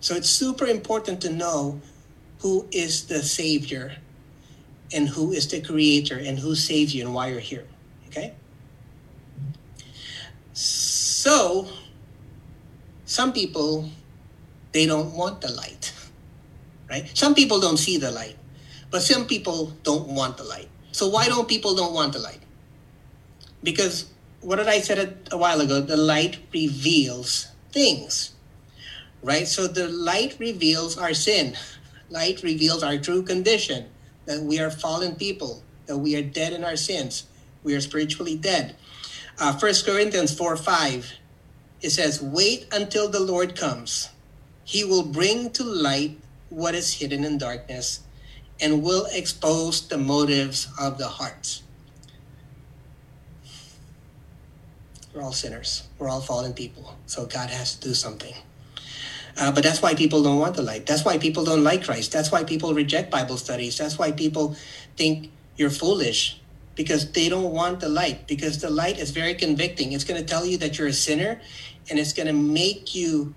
So 0.00 0.14
it's 0.14 0.28
super 0.28 0.66
important 0.66 1.20
to 1.22 1.30
know 1.30 1.80
who 2.40 2.66
is 2.72 3.06
the 3.06 3.22
Savior 3.22 3.96
and 4.92 5.08
who 5.08 5.32
is 5.32 5.48
the 5.48 5.60
Creator 5.60 6.18
and 6.18 6.38
who 6.38 6.54
saves 6.54 6.94
you 6.94 7.04
and 7.04 7.14
why 7.14 7.28
you're 7.28 7.40
here. 7.40 7.66
Okay? 8.08 8.34
So 10.52 11.68
some 13.06 13.32
people 13.32 13.88
they 14.72 14.86
don't 14.86 15.12
want 15.14 15.40
the 15.40 15.52
light 15.52 15.91
right 16.92 17.10
some 17.14 17.34
people 17.34 17.60
don't 17.60 17.78
see 17.78 17.96
the 17.98 18.12
light 18.12 18.36
But 18.92 19.00
some 19.02 19.26
people 19.26 19.72
don't 19.82 20.08
want 20.08 20.36
the 20.36 20.44
light. 20.44 20.68
So 20.92 21.08
why 21.08 21.26
don't 21.26 21.48
people 21.48 21.74
don't 21.74 21.94
want 21.94 22.12
the 22.12 22.18
light? 22.18 22.40
Because 23.62 24.06
what 24.42 24.56
did 24.56 24.68
I 24.68 24.80
said 24.80 25.16
a 25.32 25.38
while 25.38 25.62
ago? 25.62 25.80
The 25.80 25.96
light 25.96 26.38
reveals 26.52 27.48
things, 27.72 28.34
right? 29.22 29.48
So 29.48 29.66
the 29.66 29.88
light 29.88 30.36
reveals 30.38 30.98
our 30.98 31.14
sin. 31.14 31.56
Light 32.10 32.42
reveals 32.42 32.82
our 32.82 32.98
true 32.98 33.22
condition 33.22 33.86
that 34.26 34.42
we 34.42 34.60
are 34.60 34.70
fallen 34.70 35.16
people, 35.16 35.62
that 35.86 35.96
we 35.96 36.14
are 36.14 36.20
dead 36.20 36.52
in 36.52 36.62
our 36.62 36.76
sins, 36.76 37.24
we 37.64 37.74
are 37.74 37.80
spiritually 37.80 38.36
dead. 38.36 38.76
Uh, 39.38 39.58
1 39.58 39.72
Corinthians 39.86 40.36
4 40.36 40.58
5, 40.58 41.10
it 41.80 41.88
says, 41.88 42.20
Wait 42.20 42.66
until 42.70 43.08
the 43.08 43.20
Lord 43.20 43.56
comes. 43.56 44.10
He 44.64 44.84
will 44.84 45.04
bring 45.04 45.52
to 45.52 45.64
light 45.64 46.20
what 46.52 46.74
is 46.74 46.92
hidden 46.92 47.24
in 47.24 47.38
darkness 47.38 48.00
and 48.60 48.82
will 48.82 49.06
expose 49.12 49.88
the 49.88 49.98
motives 49.98 50.68
of 50.78 50.98
the 50.98 51.08
hearts. 51.08 51.62
We're 55.14 55.22
all 55.22 55.32
sinners. 55.32 55.88
We're 55.98 56.08
all 56.08 56.20
fallen 56.20 56.52
people. 56.52 56.96
So 57.06 57.26
God 57.26 57.50
has 57.50 57.74
to 57.76 57.88
do 57.88 57.94
something. 57.94 58.34
Uh, 59.38 59.50
but 59.50 59.64
that's 59.64 59.80
why 59.80 59.94
people 59.94 60.22
don't 60.22 60.38
want 60.38 60.56
the 60.56 60.62
light. 60.62 60.86
That's 60.86 61.04
why 61.04 61.18
people 61.18 61.44
don't 61.44 61.64
like 61.64 61.84
Christ. 61.84 62.12
That's 62.12 62.30
why 62.30 62.44
people 62.44 62.74
reject 62.74 63.10
Bible 63.10 63.36
studies. 63.36 63.78
That's 63.78 63.98
why 63.98 64.12
people 64.12 64.56
think 64.96 65.30
you're 65.56 65.70
foolish 65.70 66.38
because 66.74 67.10
they 67.12 67.28
don't 67.28 67.52
want 67.52 67.80
the 67.80 67.88
light. 67.88 68.26
Because 68.26 68.60
the 68.60 68.70
light 68.70 68.98
is 68.98 69.10
very 69.10 69.34
convicting. 69.34 69.92
It's 69.92 70.04
going 70.04 70.20
to 70.20 70.26
tell 70.26 70.44
you 70.44 70.58
that 70.58 70.78
you're 70.78 70.88
a 70.88 70.92
sinner 70.92 71.40
and 71.90 71.98
it's 71.98 72.12
going 72.12 72.26
to 72.26 72.34
make 72.34 72.94
you 72.94 73.34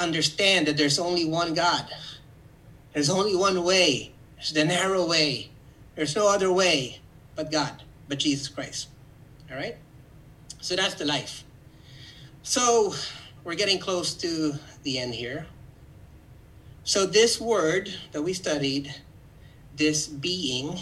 understand 0.00 0.66
that 0.66 0.76
there's 0.76 0.98
only 0.98 1.24
one 1.24 1.54
God. 1.54 1.86
There's 2.92 3.10
only 3.10 3.36
one 3.36 3.62
way. 3.62 4.12
There's 4.36 4.52
the 4.52 4.64
narrow 4.64 5.06
way. 5.06 5.50
There's 5.94 6.16
no 6.16 6.28
other 6.28 6.52
way 6.52 7.00
but 7.36 7.52
God, 7.52 7.82
but 8.08 8.18
Jesus 8.18 8.48
Christ. 8.48 8.88
All 9.50 9.56
right? 9.56 9.76
So 10.60 10.76
that's 10.76 10.94
the 10.94 11.04
life. 11.04 11.44
So 12.42 12.94
we're 13.44 13.54
getting 13.54 13.78
close 13.78 14.14
to 14.14 14.54
the 14.82 14.98
end 14.98 15.14
here. 15.14 15.46
So 16.84 17.06
this 17.06 17.40
word 17.40 17.92
that 18.12 18.22
we 18.22 18.32
studied, 18.32 18.94
this 19.76 20.06
being, 20.06 20.78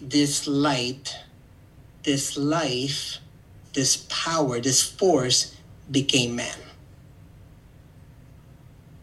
this 0.00 0.46
light, 0.46 1.16
this 2.04 2.36
life, 2.36 3.18
this 3.72 4.06
power, 4.08 4.60
this 4.60 4.82
force 4.82 5.56
became 5.90 6.36
man. 6.36 6.56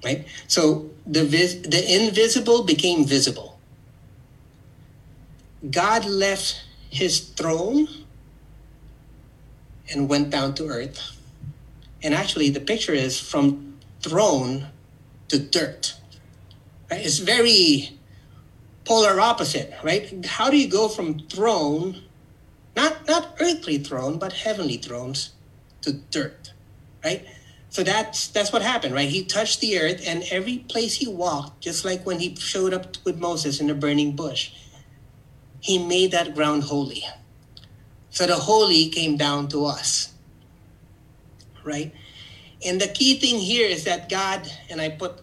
Right? 0.06 0.28
So 0.48 0.92
the 1.08 1.26
vis- 1.26 1.62
the 1.64 1.82
invisible 1.96 2.64
became 2.64 3.06
visible. 3.06 3.60
God 5.72 6.06
left 6.06 6.62
his 6.92 7.20
throne 7.20 7.88
and 9.92 10.08
went 10.08 10.30
down 10.30 10.54
to 10.56 10.68
earth. 10.68 11.02
And 12.04 12.14
actually, 12.14 12.52
the 12.52 12.60
picture 12.60 12.94
is 12.94 13.20
from 13.20 13.80
throne 14.02 14.68
to 15.30 15.40
dirt. 15.40 15.96
Right? 16.92 17.04
It's 17.04 17.18
very 17.18 17.98
polar 18.86 19.20
opposite, 19.20 19.74
right? 19.84 20.24
How 20.26 20.52
do 20.52 20.58
you 20.58 20.68
go 20.68 20.88
from 20.88 21.20
throne, 21.28 22.04
not 22.76 23.08
not 23.08 23.36
earthly 23.40 23.80
throne, 23.80 24.20
but 24.20 24.34
heavenly 24.34 24.78
thrones, 24.78 25.32
to 25.82 25.94
dirt, 25.94 26.54
right? 27.04 27.26
So 27.76 27.84
that's 27.84 28.30
that's 28.30 28.54
what 28.54 28.62
happened, 28.62 28.94
right? 28.96 29.10
He 29.10 29.26
touched 29.26 29.60
the 29.60 29.78
earth, 29.78 30.02
and 30.08 30.24
every 30.32 30.60
place 30.60 30.94
he 30.94 31.10
walked, 31.10 31.60
just 31.60 31.84
like 31.84 32.06
when 32.06 32.20
he 32.20 32.34
showed 32.38 32.74
up 32.74 32.96
with 33.04 33.20
Moses 33.20 33.60
in 33.60 33.68
the 33.68 33.76
burning 33.76 34.16
bush, 34.16 34.54
he 35.60 35.78
made 35.78 36.12
that 36.12 36.34
ground 36.36 36.64
holy. 36.64 37.04
So 38.12 38.28
the 38.28 38.36
holy 38.36 38.88
came 38.88 39.18
down 39.18 39.50
to 39.50 39.66
us. 39.66 40.14
Right? 41.66 41.94
And 42.66 42.80
the 42.80 42.88
key 42.88 43.20
thing 43.20 43.40
here 43.40 43.68
is 43.68 43.84
that 43.84 44.08
God, 44.08 44.50
and 44.70 44.80
I 44.80 44.88
put 44.88 45.20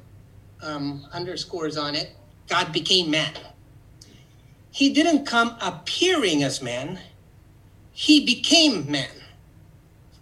um, 0.62 1.06
underscores 1.10 1.78
on 1.78 1.94
it, 1.94 2.14
God 2.50 2.70
became 2.70 3.10
man. 3.10 3.32
He 4.70 4.92
didn't 4.92 5.24
come 5.24 5.56
appearing 5.62 6.42
as 6.42 6.60
man, 6.60 7.00
he 7.92 8.26
became 8.26 8.90
man. 8.90 9.08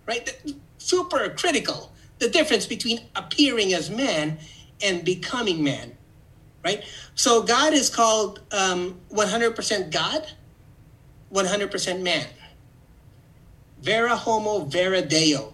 Right? 0.06 0.32
Super 0.78 1.28
critical. 1.30 1.90
The 2.20 2.28
difference 2.28 2.66
between 2.66 3.00
appearing 3.16 3.74
as 3.74 3.90
man 3.90 4.38
and 4.82 5.04
becoming 5.04 5.64
man. 5.64 5.96
Right? 6.64 6.84
So 7.14 7.42
God 7.42 7.72
is 7.72 7.90
called 7.90 8.40
um, 8.52 9.00
100% 9.12 9.90
God, 9.90 10.26
100% 11.32 12.02
man 12.02 12.26
vera 13.82 14.16
homo, 14.16 14.64
vera 14.64 15.02
deo. 15.02 15.52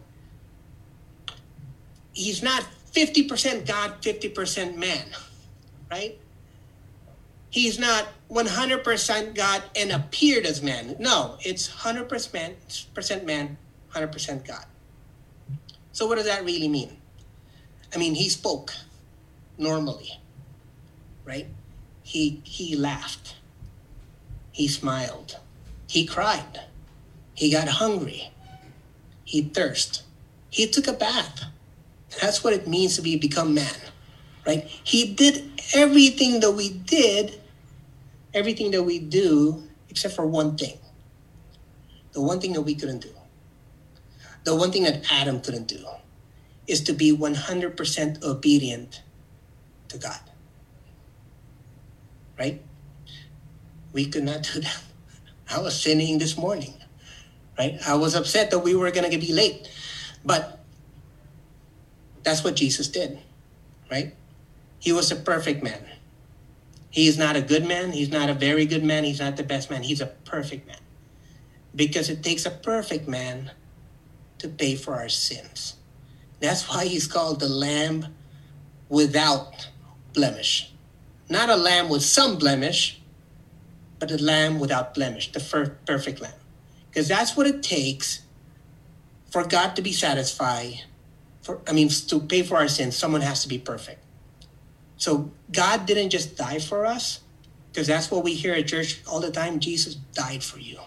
He's 2.13 2.43
not 2.43 2.67
50% 2.93 3.67
God, 3.67 4.01
50% 4.01 4.77
man, 4.77 5.07
right? 5.91 6.19
He's 7.51 7.79
not 7.79 8.09
100% 8.31 9.35
God 9.35 9.63
and 9.77 9.93
appeared 9.93 10.47
as 10.47 10.63
man. 10.63 10.97
No, 10.99 11.37
it's 11.41 11.69
100% 11.69 13.25
man, 13.25 13.59
100% 13.93 14.47
God. 14.47 14.65
So, 15.97 16.07
what 16.07 16.17
does 16.17 16.27
that 16.27 16.45
really 16.45 16.69
mean? 16.69 16.95
I 17.95 17.97
mean, 17.97 18.15
he 18.15 18.29
spoke 18.29 18.75
normally, 19.57 20.11
right? 21.25 21.47
He, 22.03 22.43
he 22.45 22.77
laughed, 22.77 23.37
he 24.53 24.69
smiled, 24.69 25.39
he 25.89 26.05
cried 26.05 26.61
he 27.37 27.53
got 27.53 27.69
hungry. 27.69 28.31
He 29.25 29.43
thirsted. 29.43 30.03
He 30.49 30.67
took 30.67 30.89
a 30.89 30.95
bath. 30.95 31.45
That's 32.21 32.43
what 32.43 32.55
it 32.55 32.67
means 32.67 32.97
to 32.97 33.03
be 33.03 33.17
become 33.17 33.53
man, 33.53 33.77
right? 34.47 34.65
He 34.65 35.13
did 35.13 35.61
everything 35.75 36.41
that 36.41 36.53
we 36.53 36.71
did, 36.71 37.39
everything 38.33 38.71
that 38.71 38.83
we 38.83 38.99
do, 38.99 39.65
except 39.91 40.15
for 40.15 40.25
one 40.27 40.57
thing. 40.57 40.79
The 42.13 42.23
one 42.23 42.41
thing 42.41 42.55
that 42.55 42.63
we 42.63 42.75
couldn't 42.75 43.01
do. 43.01 43.16
The 44.47 44.55
one 44.55 44.73
thing 44.73 44.85
that 44.85 45.05
Adam 45.13 45.41
couldn't 45.41 45.69
do 45.69 45.85
is 46.67 46.81
to 46.85 46.93
be 46.93 47.15
100% 47.15 48.23
obedient 48.23 49.03
to 49.89 49.99
God. 49.99 50.21
Right? 52.39 52.63
We 53.93 54.07
could 54.07 54.25
not 54.25 54.43
do 54.43 54.61
that. 54.61 54.83
I 55.51 55.61
was 55.61 55.81
sinning 55.81 56.19
this 56.19 56.37
morning 56.37 56.75
right? 57.59 57.79
I 57.87 57.95
was 57.95 58.15
upset 58.15 58.51
that 58.51 58.61
we 58.61 58.75
were 58.75 58.91
going 58.91 59.11
to 59.11 59.19
be 59.19 59.33
late, 59.33 59.69
but 60.25 60.61
that's 62.23 62.45
what 62.45 62.57
Jesus 62.57 62.89
did, 62.89 63.19
right? 63.91 64.15
He 64.79 64.93
was 64.93 65.11
a 65.11 65.17
perfect 65.17 65.63
man. 65.63 65.81
He 66.91 67.09
is 67.09 67.19
not 67.19 67.37
a 67.37 67.43
good 67.43 67.67
man. 67.67 67.93
He's 67.93 68.11
not 68.11 68.31
a 68.31 68.35
very 68.35 68.67
good 68.67 68.85
man. 68.85 69.05
He's 69.05 69.21
not 69.21 69.37
the 69.37 69.43
best 69.43 69.71
man. 69.71 69.83
He's 69.83 70.01
a 70.01 70.07
perfect 70.07 70.67
man. 70.67 70.79
Because 71.75 72.09
it 72.09 72.23
takes 72.23 72.47
a 72.47 72.51
perfect 72.51 73.07
man 73.07 73.51
to 74.47 74.53
pay 74.55 74.77
for 74.77 74.95
our 74.95 75.09
sins. 75.09 75.75
That's 76.41 76.69
why 76.69 76.87
he's 76.87 77.07
called 77.07 77.41
the 77.41 77.49
Lamb 77.49 78.15
without 78.89 79.69
blemish. 80.13 80.73
Not 81.29 81.51
a 81.51 81.57
lamb 81.57 81.89
with 81.89 82.03
some 82.03 82.39
blemish, 82.39 83.01
but 83.99 84.11
a 84.13 84.19
lamb 84.19 84.61
without 84.61 84.95
blemish, 84.95 85.33
the 85.33 85.41
perfect 85.87 86.21
lamb. 86.21 86.39
Because 86.89 87.09
that's 87.09 87.37
what 87.37 87.47
it 87.47 87.63
takes 87.63 88.23
for 89.31 89.45
God 89.45 89.75
to 89.77 89.83
be 89.83 89.93
satisfied. 89.93 90.85
For 91.43 91.61
I 91.67 91.73
mean, 91.73 91.89
to 91.89 92.21
pay 92.21 92.43
for 92.43 92.57
our 92.57 92.69
sins, 92.69 92.97
someone 92.97 93.23
has 93.23 93.43
to 93.43 93.49
be 93.49 93.59
perfect. 93.59 94.05
So 94.99 95.33
God 95.53 95.87
didn't 95.87 96.11
just 96.11 96.37
die 96.37 96.61
for 96.61 96.87
us, 96.87 97.21
because 97.73 97.87
that's 97.89 98.11
what 98.11 98.23
we 98.23 98.35
hear 98.35 98.55
at 98.55 98.69
church 98.69 99.03
all 99.07 99.21
the 99.21 99.33
time. 99.33 99.59
Jesus 99.59 99.97
died 99.97 100.45
for 100.45 100.59
you. 100.59 100.79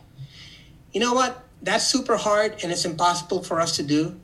You 0.93 1.01
know 1.01 1.13
what? 1.13 1.43
That's 1.61 1.85
super 1.85 2.17
hard 2.17 2.63
and 2.63 2.71
it's 2.71 2.85
impossible 2.85 3.43
for 3.43 3.59
us 3.59 3.75
to 3.77 3.83
do. 3.83 4.19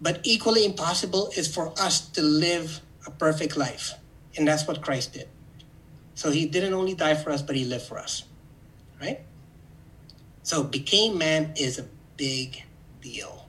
But 0.00 0.20
equally 0.24 0.64
impossible 0.64 1.30
is 1.36 1.52
for 1.52 1.72
us 1.80 2.00
to 2.10 2.22
live 2.22 2.80
a 3.06 3.10
perfect 3.10 3.56
life. 3.56 3.94
And 4.36 4.46
that's 4.46 4.66
what 4.66 4.82
Christ 4.82 5.14
did. 5.14 5.28
So 6.14 6.30
he 6.30 6.46
didn't 6.46 6.74
only 6.74 6.94
die 6.94 7.14
for 7.14 7.30
us, 7.30 7.42
but 7.42 7.56
he 7.56 7.64
lived 7.64 7.84
for 7.84 7.98
us. 7.98 8.24
Right? 9.00 9.20
So 10.42 10.64
became 10.64 11.18
man 11.18 11.52
is 11.56 11.78
a 11.78 11.86
big 12.16 12.62
deal. 13.00 13.46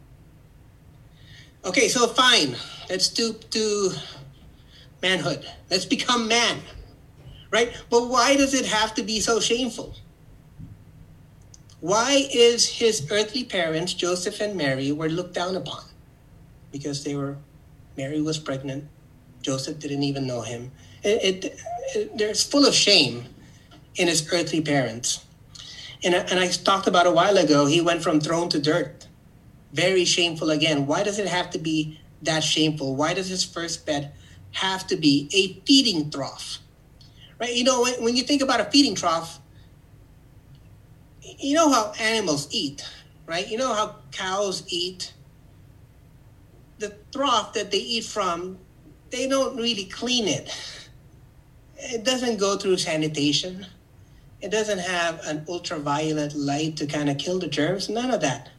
Okay, 1.66 1.88
so 1.88 2.08
fine. 2.08 2.56
Let's 2.90 3.06
stoop 3.06 3.50
to 3.52 3.92
manhood. 5.02 5.46
Let's 5.70 5.86
become 5.86 6.28
man. 6.28 6.60
Right? 7.52 7.76
But 7.90 8.08
why 8.08 8.36
does 8.36 8.54
it 8.54 8.66
have 8.66 8.94
to 8.96 9.04
be 9.04 9.20
so 9.20 9.40
shameful? 9.40 9.96
Why 11.82 12.28
is 12.34 12.68
his 12.68 13.08
earthly 13.10 13.44
parents, 13.44 13.94
Joseph 13.94 14.42
and 14.42 14.56
Mary, 14.56 14.92
were 14.92 15.10
looked 15.10 15.34
down 15.34 15.56
upon? 15.56 15.84
Because 16.72 17.04
they 17.04 17.16
were, 17.16 17.38
Mary 17.98 18.22
was 18.22 18.38
pregnant. 18.38 18.86
Joseph 19.42 19.80
didn't 19.80 20.04
even 20.04 20.28
know 20.28 20.42
him. 20.42 20.72
It, 21.04 21.46
it 21.96 22.18
they're 22.18 22.36
full 22.36 22.66
of 22.66 22.74
shame 22.74 23.26
in 23.96 24.08
his 24.08 24.28
earthly 24.32 24.62
parents. 24.62 25.26
And, 26.04 26.14
and 26.14 26.40
I 26.40 26.48
talked 26.50 26.88
about 26.88 27.08
a 27.08 27.12
while 27.12 27.38
ago, 27.38 27.66
he 27.66 27.82
went 27.82 28.04
from 28.04 28.20
throne 28.20 28.50
to 28.50 28.60
dirt. 28.60 29.08
Very 29.74 30.06
shameful 30.06 30.50
again. 30.50 30.86
Why 30.86 31.04
does 31.04 31.20
it 31.20 31.28
have 31.28 31.50
to 31.52 31.60
be 31.60 32.00
that 32.24 32.44
shameful? 32.44 32.96
Why 32.96 33.14
does 33.14 33.30
his 33.30 33.44
first 33.44 33.86
bed 33.86 34.12
have 34.52 34.86
to 34.88 34.96
be 34.96 35.30
a 35.34 35.66
feeding 35.66 36.10
trough? 36.10 36.60
Right? 37.40 37.54
You 37.54 37.64
know, 37.64 37.82
when, 37.82 38.04
when 38.04 38.16
you 38.16 38.24
think 38.24 38.42
about 38.42 38.60
a 38.60 38.66
feeding 38.66 38.96
trough, 38.96 39.40
you 41.38 41.56
know 41.56 41.72
how 41.72 41.94
animals 42.00 42.48
eat, 42.52 42.84
right? 43.26 43.48
You 43.48 43.58
know 43.58 43.74
how 43.74 43.98
cows 44.12 44.64
eat. 44.68 45.14
The 46.80 46.96
trough 47.12 47.54
that 47.54 47.72
they 47.72 47.78
eat 47.78 48.06
from, 48.06 48.58
they 49.10 49.28
don't 49.28 49.58
really 49.58 49.86
clean 49.86 50.28
it. 50.28 50.50
It 51.78 52.04
doesn't 52.04 52.38
go 52.38 52.58
through 52.58 52.78
sanitation. 52.78 53.66
It 54.42 54.52
doesn't 54.52 54.80
have 54.80 55.20
an 55.26 55.46
ultraviolet 55.50 56.34
light 56.36 56.78
to 56.78 56.86
kind 56.86 57.10
of 57.10 57.18
kill 57.18 57.40
the 57.40 57.48
germs. 57.48 57.90
None 57.90 58.12
of 58.12 58.22
that. 58.22 58.50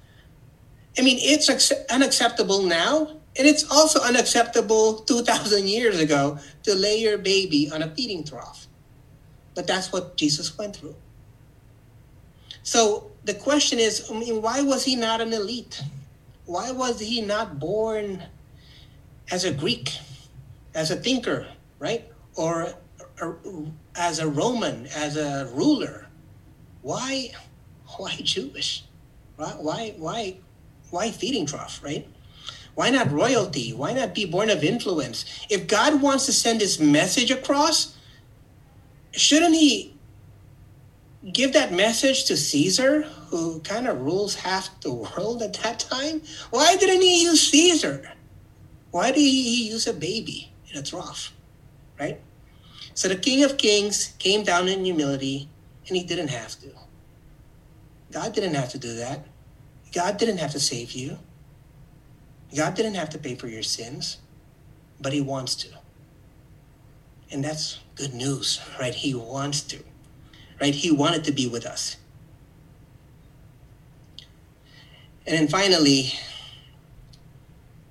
I 0.99 1.03
mean, 1.03 1.19
it's 1.21 1.49
unacceptable 1.91 2.63
now, 2.63 3.07
and 3.39 3.47
it's 3.47 3.71
also 3.71 4.01
unacceptable 4.03 4.99
2,000 4.99 5.69
years 5.69 5.99
ago 5.99 6.39
to 6.65 6.75
lay 6.75 6.99
your 6.99 7.17
baby 7.17 7.71
on 7.73 7.83
a 7.83 7.95
feeding 7.95 8.25
trough. 8.25 8.67
But 9.55 9.67
that's 9.67 9.93
what 9.93 10.17
Jesus 10.17 10.59
went 10.59 10.77
through. 10.77 10.97
So 12.63 13.11
the 13.25 13.35
question 13.35 13.79
is, 13.79 14.11
I 14.11 14.15
mean, 14.15 14.43
why 14.43 14.63
was 14.63 14.85
he 14.85 14.97
not 14.97 15.21
an 15.21 15.33
elite? 15.33 15.83
Why 16.47 16.71
was 16.71 17.01
he 17.01 17.21
not 17.21 17.59
born 17.59 18.23
as 19.31 19.45
a 19.45 19.53
Greek, 19.53 19.91
as 20.75 20.91
a 20.91 20.97
thinker, 20.97 21.47
right? 21.79 22.11
Or, 22.35 22.75
as 23.97 24.19
a 24.19 24.29
Roman, 24.29 24.87
as 24.89 25.17
a 25.17 25.51
ruler? 25.53 26.09
Why, 26.83 27.31
why 27.97 28.17
Jewish? 28.23 28.85
Why, 29.37 29.51
why, 29.59 29.95
why, 29.97 30.37
why 30.91 31.11
feeding 31.11 31.47
trough, 31.47 31.81
right? 31.83 32.07
Why 32.75 32.91
not 32.91 33.11
royalty? 33.11 33.73
Why 33.73 33.93
not 33.93 34.15
be 34.15 34.25
born 34.25 34.49
of 34.51 34.65
influence? 34.65 35.25
If 35.51 35.67
God 35.67 36.01
wants 36.01 36.27
to 36.27 36.33
send 36.33 36.61
his 36.61 36.81
message 36.81 37.31
across, 37.31 37.97
shouldn't 39.13 39.55
he 39.55 39.95
give 41.33 41.53
that 41.53 41.73
message 41.73 42.25
to 42.25 42.37
Caesar, 42.37 43.03
who 43.03 43.61
kind 43.61 43.87
of 43.87 44.01
rules 44.01 44.35
half 44.35 44.81
the 44.81 44.93
world 44.93 45.43
at 45.43 45.55
that 45.63 45.81
time? 45.81 46.23
Why 46.51 46.77
didn't 46.77 47.03
he 47.03 47.23
use 47.23 47.51
Caesar? 47.51 48.13
Why 48.91 49.13
did 49.13 49.21
he 49.21 49.69
use 49.69 49.87
a 49.87 49.93
baby 49.93 50.53
in 50.71 50.79
a 50.79 50.83
trough? 50.83 51.33
Right? 51.99 52.21
So 52.95 53.09
the 53.09 53.17
King 53.17 53.45
of 53.45 53.59
Kings 53.59 54.15
came 54.19 54.43
down 54.43 54.69
in 54.69 54.85
humility, 54.85 55.49
and 55.87 55.97
he 55.97 56.03
didn't 56.03 56.29
have 56.29 56.59
to. 56.61 56.69
God 58.11 58.35
didn't 58.35 58.55
have 58.55 58.71
to 58.71 58.79
do 58.79 58.95
that. 58.97 59.27
God 59.93 60.17
didn't 60.17 60.39
have 60.39 60.53
to 60.53 60.61
save 60.61 60.93
you. 60.93 61.19
God 62.57 62.75
didn't 62.75 62.95
have 62.95 63.11
to 63.11 63.19
pay 63.19 63.37
for 63.37 63.47
your 63.47 63.63
sins, 63.63 64.19
but 65.01 65.13
he 65.13 65.21
wants 65.21 65.55
to. 65.57 65.69
And 67.31 67.45
that's 67.45 67.79
good 67.95 68.13
news, 68.13 68.61
right? 68.81 68.95
He 68.95 69.15
wants 69.15 69.61
to 69.63 69.79
right? 70.61 70.75
He 70.75 70.91
wanted 70.91 71.25
to 71.25 71.33
be 71.33 71.47
with 71.47 71.67
us. 71.67 71.97
And 75.27 75.39
then 75.39 75.49
finally, 75.49 76.13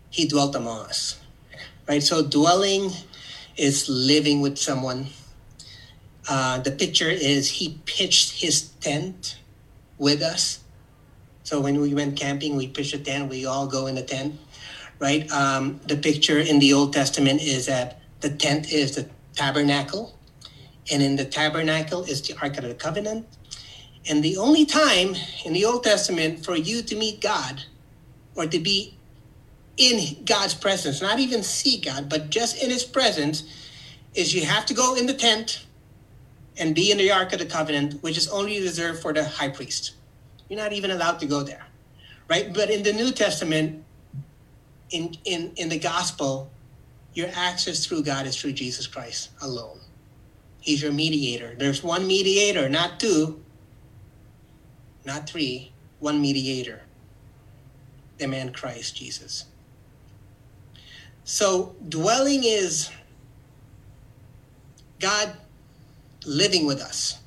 he 0.09 0.27
dwelt 0.27 0.55
among 0.55 0.81
us, 0.81 1.19
right? 1.87 2.03
So 2.03 2.25
dwelling 2.25 2.91
is 3.55 3.87
living 3.89 4.41
with 4.41 4.57
someone. 4.57 5.07
Uh, 6.27 6.59
the 6.59 6.71
picture 6.71 7.09
is 7.09 7.49
he 7.49 7.79
pitched 7.85 8.41
his 8.41 8.69
tent 8.81 9.37
with 9.97 10.21
us. 10.21 10.59
So 11.43 11.59
when 11.59 11.79
we 11.81 11.93
went 11.93 12.15
camping, 12.15 12.55
we 12.57 12.67
pitched 12.67 12.93
a 12.93 12.99
tent. 12.99 13.29
We 13.29 13.45
all 13.45 13.67
go 13.67 13.87
in 13.87 13.95
the 13.95 14.03
tent, 14.03 14.35
right? 14.99 15.29
Um, 15.31 15.79
the 15.87 15.97
picture 15.97 16.39
in 16.39 16.59
the 16.59 16.73
Old 16.73 16.93
Testament 16.93 17.41
is 17.41 17.65
that 17.65 18.01
the 18.21 18.29
tent 18.29 18.71
is 18.71 18.95
the 18.95 19.09
tabernacle, 19.33 20.18
and 20.91 21.01
in 21.01 21.15
the 21.15 21.25
tabernacle 21.25 22.03
is 22.03 22.21
the 22.21 22.35
Ark 22.41 22.57
of 22.57 22.63
the 22.63 22.73
Covenant. 22.73 23.27
And 24.09 24.23
the 24.23 24.37
only 24.37 24.65
time 24.65 25.15
in 25.45 25.53
the 25.53 25.65
Old 25.65 25.83
Testament 25.83 26.43
for 26.43 26.55
you 26.55 26.81
to 26.81 26.95
meet 26.95 27.21
God 27.21 27.63
or 28.35 28.47
to 28.47 28.59
be 28.59 28.97
in 29.77 30.23
God's 30.25 30.53
presence, 30.53 31.01
not 31.01 31.19
even 31.19 31.43
see 31.43 31.79
God, 31.79 32.09
but 32.09 32.29
just 32.29 32.61
in 32.61 32.69
his 32.69 32.83
presence, 32.83 33.43
is 34.13 34.33
you 34.33 34.45
have 34.45 34.65
to 34.65 34.73
go 34.73 34.95
in 34.95 35.05
the 35.05 35.13
tent 35.13 35.65
and 36.57 36.75
be 36.75 36.91
in 36.91 36.97
the 36.97 37.11
Ark 37.11 37.31
of 37.33 37.39
the 37.39 37.45
Covenant, 37.45 38.01
which 38.03 38.17
is 38.17 38.27
only 38.29 38.59
reserved 38.61 39.01
for 39.01 39.13
the 39.13 39.23
high 39.23 39.49
priest. 39.49 39.93
You're 40.49 40.59
not 40.59 40.73
even 40.73 40.91
allowed 40.91 41.19
to 41.19 41.25
go 41.25 41.43
there. 41.43 41.65
Right? 42.27 42.53
But 42.53 42.69
in 42.69 42.83
the 42.83 42.93
New 42.93 43.11
Testament, 43.11 43.83
in 44.91 45.15
in, 45.25 45.53
in 45.55 45.69
the 45.69 45.79
gospel, 45.79 46.51
your 47.13 47.29
access 47.35 47.85
through 47.85 48.03
God 48.03 48.25
is 48.25 48.39
through 48.39 48.53
Jesus 48.53 48.87
Christ 48.87 49.29
alone. 49.41 49.79
He's 50.59 50.81
your 50.81 50.91
mediator. 50.91 51.55
There's 51.57 51.83
one 51.83 52.05
mediator, 52.07 52.69
not 52.69 52.99
two, 52.99 53.41
not 55.05 55.29
three, 55.29 55.71
one 55.99 56.21
mediator. 56.21 56.81
The 58.17 58.27
man 58.27 58.51
Christ 58.51 58.95
Jesus. 58.95 59.45
So 61.23 61.75
dwelling 61.87 62.43
is 62.43 62.89
God 64.99 65.33
living 66.25 66.65
with 66.65 66.81
us. 66.81 67.19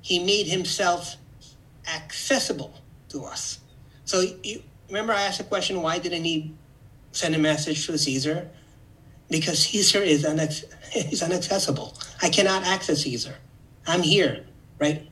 He 0.00 0.18
made 0.24 0.46
himself 0.46 1.16
accessible 1.92 2.74
to 3.10 3.24
us. 3.24 3.60
So 4.04 4.24
you 4.42 4.62
remember 4.88 5.12
I 5.12 5.22
asked 5.22 5.38
the 5.38 5.44
question, 5.44 5.82
why 5.82 5.98
didn't 5.98 6.24
he 6.24 6.54
send 7.12 7.34
a 7.34 7.38
message 7.38 7.86
to 7.86 7.98
Caesar? 7.98 8.48
Because 9.28 9.58
Caesar 9.66 10.02
is 10.02 10.24
unac- 10.24 10.64
is 10.94 11.22
inaccessible. 11.22 11.96
I 12.20 12.28
cannot 12.28 12.64
access 12.66 13.02
Caesar. 13.02 13.36
I'm 13.86 14.02
here, 14.02 14.44
right? 14.78 15.08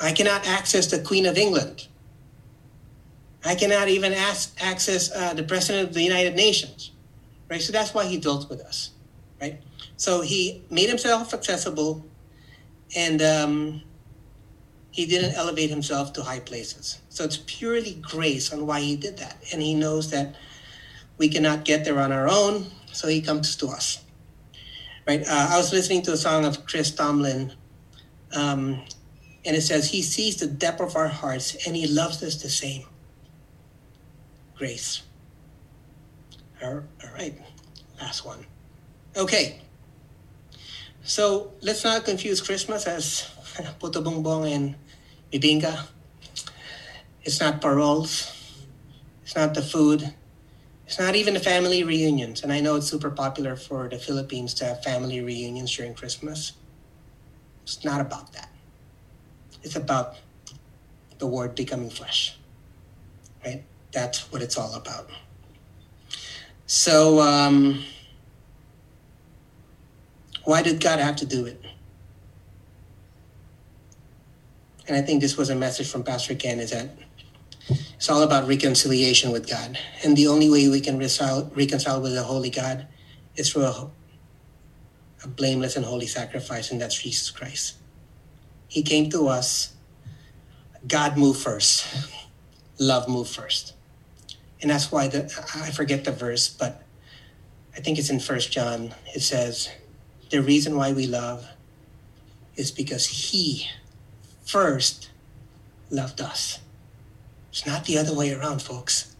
I 0.00 0.12
cannot 0.12 0.46
access 0.46 0.86
the 0.86 1.00
Queen 1.00 1.26
of 1.26 1.36
England. 1.36 1.88
I 3.44 3.54
cannot 3.54 3.88
even 3.88 4.12
ask, 4.12 4.56
access 4.60 5.14
uh, 5.14 5.34
the 5.34 5.42
President 5.42 5.88
of 5.88 5.94
the 5.94 6.02
United 6.02 6.34
Nations, 6.34 6.92
right? 7.50 7.60
So 7.60 7.72
that's 7.72 7.94
why 7.94 8.04
he 8.04 8.18
dealt 8.18 8.48
with 8.48 8.60
us, 8.60 8.90
right? 9.40 9.60
So 9.96 10.20
he 10.20 10.62
made 10.70 10.88
himself 10.88 11.34
accessible, 11.34 12.04
and 12.96 13.20
um, 13.22 13.82
he 14.90 15.06
didn't 15.06 15.34
elevate 15.34 15.70
himself 15.70 16.12
to 16.14 16.22
high 16.22 16.40
places. 16.40 17.00
So 17.08 17.24
it's 17.24 17.38
purely 17.46 17.94
grace 17.94 18.52
on 18.52 18.66
why 18.66 18.80
he 18.80 18.96
did 18.96 19.18
that, 19.18 19.36
and 19.52 19.62
he 19.62 19.74
knows 19.74 20.10
that 20.10 20.36
we 21.16 21.28
cannot 21.28 21.64
get 21.64 21.84
there 21.84 21.98
on 21.98 22.12
our 22.12 22.28
own, 22.28 22.66
so 22.92 23.08
he 23.08 23.20
comes 23.20 23.56
to 23.56 23.68
us 23.68 24.04
right? 25.08 25.26
Uh, 25.26 25.48
I 25.50 25.56
was 25.56 25.72
listening 25.72 26.02
to 26.02 26.12
a 26.12 26.16
song 26.16 26.44
of 26.44 26.66
Chris 26.66 26.90
Tomlin, 26.90 27.52
um, 28.36 28.84
and 29.44 29.56
it 29.56 29.62
says, 29.62 29.90
He 29.90 30.02
sees 30.02 30.36
the 30.36 30.46
depth 30.46 30.80
of 30.80 30.94
our 30.94 31.08
hearts 31.08 31.56
and 31.66 31.74
He 31.74 31.86
loves 31.86 32.22
us 32.22 32.40
the 32.42 32.50
same. 32.50 32.84
Grace. 34.56 35.02
All 36.62 36.82
right, 37.14 37.34
last 38.00 38.26
one. 38.26 38.44
Okay. 39.16 39.62
So 41.02 41.52
let's 41.62 41.84
not 41.84 42.04
confuse 42.04 42.42
Christmas 42.42 42.86
as 42.86 43.30
puto 43.80 44.02
bumbong 44.02 44.52
and 44.52 44.74
bibingka. 45.32 45.86
It's 47.22 47.40
not 47.40 47.62
paroles. 47.62 48.34
It's 49.22 49.34
not 49.34 49.54
the 49.54 49.62
food. 49.62 50.12
It's 50.88 50.98
not 50.98 51.16
even 51.16 51.34
the 51.34 51.40
family 51.40 51.84
reunions. 51.84 52.42
And 52.42 52.50
I 52.50 52.60
know 52.60 52.76
it's 52.76 52.86
super 52.86 53.10
popular 53.10 53.56
for 53.56 53.90
the 53.90 53.98
Philippines 53.98 54.54
to 54.54 54.64
have 54.64 54.82
family 54.82 55.20
reunions 55.20 55.76
during 55.76 55.92
Christmas. 55.92 56.54
It's 57.64 57.84
not 57.84 58.00
about 58.00 58.32
that. 58.32 58.48
It's 59.62 59.76
about 59.76 60.16
the 61.18 61.26
word 61.26 61.54
becoming 61.54 61.90
flesh. 61.90 62.38
Right? 63.44 63.64
That's 63.92 64.32
what 64.32 64.40
it's 64.40 64.56
all 64.56 64.72
about. 64.72 65.10
So, 66.64 67.20
um, 67.20 67.84
why 70.44 70.62
did 70.62 70.80
God 70.80 71.00
have 71.00 71.16
to 71.16 71.26
do 71.26 71.44
it? 71.44 71.62
And 74.86 74.96
I 74.96 75.02
think 75.02 75.20
this 75.20 75.36
was 75.36 75.50
a 75.50 75.54
message 75.54 75.90
from 75.90 76.02
Pastor 76.02 76.34
Ken 76.34 76.60
is 76.60 76.70
that 76.70 76.88
it's 77.68 78.08
all 78.08 78.22
about 78.22 78.48
reconciliation 78.48 79.30
with 79.32 79.48
God. 79.48 79.78
And 80.04 80.16
the 80.16 80.28
only 80.28 80.48
way 80.48 80.68
we 80.68 80.80
can 80.80 80.96
reconcile, 80.96 81.50
reconcile 81.54 82.00
with 82.00 82.14
the 82.14 82.22
Holy 82.22 82.50
God 82.50 82.86
is 83.36 83.52
through 83.52 83.64
a, 83.64 83.90
a 85.24 85.28
blameless 85.28 85.76
and 85.76 85.84
holy 85.84 86.06
sacrifice, 86.06 86.70
and 86.70 86.80
that's 86.80 87.02
Jesus 87.02 87.30
Christ. 87.30 87.76
He 88.68 88.82
came 88.82 89.10
to 89.10 89.28
us. 89.28 89.74
God 90.86 91.16
moved 91.16 91.40
first. 91.40 91.86
Love 92.78 93.08
moved 93.08 93.34
first. 93.34 93.74
And 94.60 94.70
that's 94.70 94.90
why 94.90 95.08
the, 95.08 95.24
I 95.54 95.70
forget 95.70 96.04
the 96.04 96.12
verse, 96.12 96.48
but 96.48 96.82
I 97.76 97.80
think 97.80 97.98
it's 97.98 98.10
in 98.10 98.18
First 98.18 98.50
John. 98.50 98.94
It 99.14 99.20
says, 99.20 99.70
The 100.30 100.42
reason 100.42 100.76
why 100.76 100.92
we 100.92 101.06
love 101.06 101.46
is 102.56 102.70
because 102.70 103.06
He 103.06 103.68
first 104.44 105.10
loved 105.90 106.20
us. 106.20 106.58
It's 107.58 107.66
not 107.66 107.86
the 107.86 107.98
other 107.98 108.14
way 108.14 108.32
around, 108.32 108.62
folks. 108.62 109.16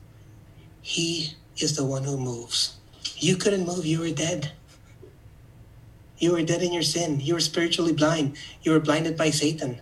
He 0.81 1.35
is 1.57 1.75
the 1.75 1.85
one 1.85 2.05
who 2.05 2.17
moves. 2.17 2.77
You 3.17 3.35
couldn't 3.35 3.67
move, 3.67 3.85
you 3.85 3.99
were 3.99 4.13
dead. 4.13 4.53
You 6.19 6.31
were 6.31 6.45
dead 6.45 6.63
in 6.63 6.73
your 6.73 6.85
sin. 6.85 7.19
You 7.19 7.35
were 7.35 7.41
spiritually 7.41 7.93
blind. 7.93 8.37
You 8.63 8.71
were 8.71 8.79
blinded 8.79 9.17
by 9.17 9.31
Satan. 9.31 9.81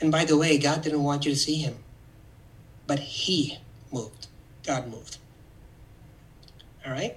And 0.00 0.10
by 0.10 0.24
the 0.24 0.38
way, 0.38 0.56
God 0.56 0.80
didn't 0.80 1.02
want 1.02 1.26
you 1.26 1.32
to 1.32 1.38
see 1.38 1.56
him. 1.56 1.76
But 2.86 2.98
he 2.98 3.58
moved. 3.92 4.28
God 4.64 4.88
moved. 4.88 5.18
All 6.86 6.92
right? 6.92 7.14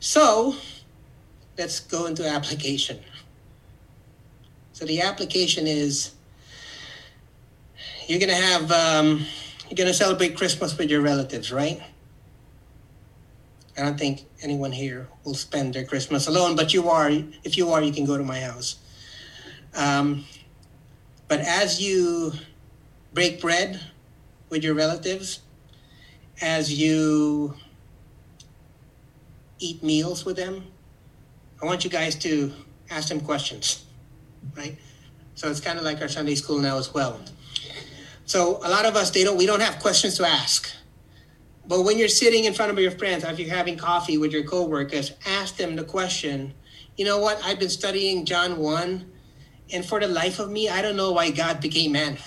So, 0.00 0.56
let's 1.56 1.80
go 1.80 2.04
into 2.04 2.28
application. 2.28 3.00
So 4.74 4.84
the 4.84 5.00
application 5.00 5.66
is 5.66 6.12
you're 8.10 8.18
gonna 8.18 8.34
have 8.34 8.72
um, 8.72 9.24
you're 9.68 9.76
gonna 9.76 9.94
celebrate 9.94 10.36
Christmas 10.36 10.76
with 10.76 10.90
your 10.90 11.00
relatives, 11.00 11.52
right? 11.52 11.80
I 13.78 13.82
don't 13.82 13.96
think 13.96 14.24
anyone 14.42 14.72
here 14.72 15.06
will 15.24 15.34
spend 15.34 15.74
their 15.74 15.84
Christmas 15.84 16.26
alone, 16.26 16.56
but 16.56 16.74
you 16.74 16.88
are. 16.88 17.08
If 17.44 17.56
you 17.56 17.70
are, 17.70 17.80
you 17.80 17.92
can 17.92 18.04
go 18.04 18.18
to 18.18 18.24
my 18.24 18.40
house. 18.40 18.80
Um, 19.76 20.24
but 21.28 21.38
as 21.38 21.80
you 21.80 22.32
break 23.14 23.40
bread 23.40 23.80
with 24.48 24.64
your 24.64 24.74
relatives, 24.74 25.38
as 26.42 26.72
you 26.72 27.54
eat 29.60 29.84
meals 29.84 30.24
with 30.24 30.34
them, 30.34 30.64
I 31.62 31.66
want 31.66 31.84
you 31.84 31.90
guys 31.90 32.16
to 32.16 32.52
ask 32.90 33.08
them 33.08 33.20
questions, 33.20 33.84
right? 34.56 34.76
So 35.36 35.48
it's 35.48 35.60
kind 35.60 35.78
of 35.78 35.84
like 35.84 36.00
our 36.00 36.08
Sunday 36.08 36.34
school 36.34 36.58
now 36.58 36.76
as 36.76 36.92
well. 36.92 37.20
So 38.30 38.60
a 38.62 38.70
lot 38.70 38.86
of 38.86 38.94
us, 38.94 39.10
they 39.10 39.24
don't, 39.24 39.36
we 39.36 39.44
don't 39.44 39.58
have 39.58 39.80
questions 39.80 40.16
to 40.18 40.24
ask. 40.24 40.70
But 41.66 41.82
when 41.82 41.98
you're 41.98 42.06
sitting 42.06 42.44
in 42.44 42.54
front 42.54 42.70
of 42.70 42.78
your 42.78 42.92
friends, 42.92 43.24
after 43.24 43.42
you're 43.42 43.52
having 43.52 43.76
coffee 43.76 44.18
with 44.18 44.30
your 44.30 44.44
coworkers, 44.44 45.10
ask 45.26 45.56
them 45.56 45.74
the 45.74 45.82
question, 45.82 46.54
you 46.96 47.04
know 47.04 47.18
what? 47.18 47.42
I've 47.42 47.58
been 47.58 47.68
studying 47.68 48.24
John 48.24 48.58
1, 48.58 49.12
and 49.72 49.84
for 49.84 49.98
the 49.98 50.06
life 50.06 50.38
of 50.38 50.48
me, 50.48 50.68
I 50.68 50.80
don't 50.80 50.94
know 50.94 51.10
why 51.10 51.32
God 51.32 51.60
became 51.60 51.90
man. 51.90 52.18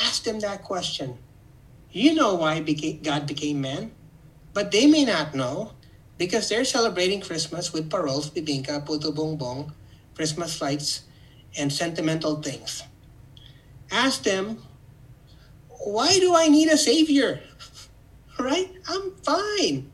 Ask 0.00 0.24
them 0.24 0.40
that 0.40 0.64
question. 0.64 1.18
You 1.90 2.14
know 2.14 2.36
why 2.36 2.60
God 3.02 3.26
became 3.26 3.60
man, 3.60 3.92
but 4.54 4.72
they 4.72 4.86
may 4.86 5.04
not 5.04 5.34
know 5.34 5.72
because 6.16 6.48
they're 6.48 6.64
celebrating 6.64 7.20
Christmas 7.20 7.74
with 7.74 7.90
paroles, 7.90 8.30
bibingka, 8.30 8.86
puto 8.86 9.12
bumbong, 9.12 9.72
Christmas 10.14 10.62
lights, 10.62 11.02
and 11.58 11.70
sentimental 11.70 12.40
things. 12.40 12.82
Ask 13.90 14.22
them, 14.22 14.62
why 15.68 16.18
do 16.18 16.34
I 16.34 16.48
need 16.48 16.68
a 16.68 16.76
savior? 16.76 17.40
right? 18.38 18.72
I'm 18.88 19.12
fine. 19.22 19.92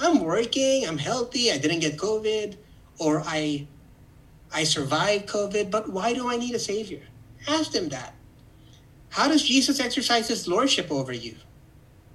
I'm 0.00 0.20
working, 0.20 0.86
I'm 0.86 0.98
healthy, 0.98 1.50
I 1.50 1.58
didn't 1.58 1.80
get 1.80 1.96
COVID, 1.96 2.56
or 2.98 3.22
I 3.24 3.66
I 4.52 4.64
survived 4.64 5.28
COVID, 5.28 5.70
but 5.70 5.90
why 5.90 6.14
do 6.14 6.30
I 6.30 6.36
need 6.36 6.54
a 6.54 6.58
savior? 6.58 7.02
Ask 7.46 7.72
them 7.72 7.90
that. 7.90 8.14
How 9.10 9.28
does 9.28 9.42
Jesus 9.42 9.78
exercise 9.78 10.28
his 10.28 10.48
lordship 10.48 10.90
over 10.90 11.12
you? 11.12 11.34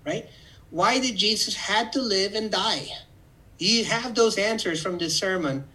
Right? 0.06 0.28
Why 0.72 1.00
did 1.00 1.16
Jesus 1.16 1.56
had 1.56 1.94
to 1.94 2.02
live 2.02 2.34
and 2.34 2.52
die? 2.52 2.88
You 3.60 3.86
have 3.86 4.16
those 4.16 4.38
answers 4.38 4.82
from 4.82 4.98
this 4.98 5.16
sermon. 5.16 5.66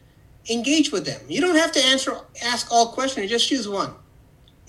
Engage 0.50 0.90
with 0.90 1.06
them. 1.06 1.20
You 1.28 1.40
don't 1.40 1.56
have 1.56 1.72
to 1.72 1.84
answer 1.84 2.18
ask 2.42 2.72
all 2.72 2.88
questions, 2.92 3.30
just 3.30 3.48
choose 3.48 3.68
one 3.68 3.94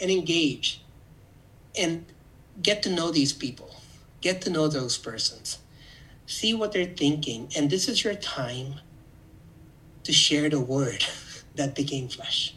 and 0.01 0.09
engage. 0.09 0.81
And 1.77 2.05
get 2.61 2.83
to 2.83 2.89
know 2.89 3.11
these 3.11 3.33
people. 3.33 3.75
Get 4.21 4.41
to 4.41 4.49
know 4.49 4.67
those 4.67 4.97
persons. 4.97 5.59
See 6.25 6.53
what 6.53 6.71
they're 6.71 6.85
thinking. 6.85 7.49
And 7.55 7.69
this 7.69 7.87
is 7.87 8.03
your 8.03 8.15
time 8.15 8.75
to 10.03 10.11
share 10.11 10.49
the 10.49 10.59
word 10.59 11.05
that 11.55 11.75
became 11.75 12.07
flesh. 12.07 12.55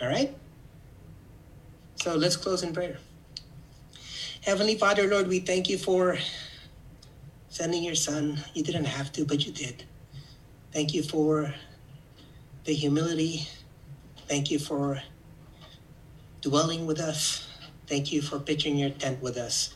All 0.00 0.08
right? 0.08 0.36
So 1.96 2.14
let's 2.14 2.36
close 2.36 2.62
in 2.62 2.72
prayer. 2.72 2.98
Heavenly 4.44 4.76
Father, 4.76 5.06
Lord, 5.08 5.26
we 5.26 5.40
thank 5.40 5.68
you 5.68 5.78
for 5.78 6.18
sending 7.48 7.82
your 7.82 7.96
son. 7.96 8.38
You 8.54 8.62
didn't 8.62 8.84
have 8.84 9.12
to, 9.12 9.24
but 9.24 9.44
you 9.44 9.52
did. 9.52 9.84
Thank 10.72 10.94
you 10.94 11.02
for 11.02 11.52
the 12.64 12.72
humility. 12.72 13.48
Thank 14.28 14.50
you 14.50 14.58
for 14.58 15.02
dwelling 16.40 16.86
with 16.86 17.00
us. 17.00 17.48
Thank 17.86 18.12
you 18.12 18.22
for 18.22 18.38
pitching 18.38 18.76
your 18.76 18.90
tent 18.90 19.22
with 19.22 19.36
us. 19.36 19.74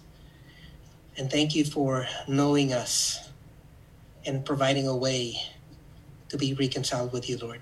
And 1.16 1.30
thank 1.30 1.54
you 1.54 1.64
for 1.64 2.06
knowing 2.28 2.72
us 2.72 3.30
and 4.24 4.44
providing 4.44 4.86
a 4.86 4.96
way 4.96 5.36
to 6.28 6.38
be 6.38 6.54
reconciled 6.54 7.12
with 7.12 7.28
you, 7.28 7.36
Lord. 7.38 7.60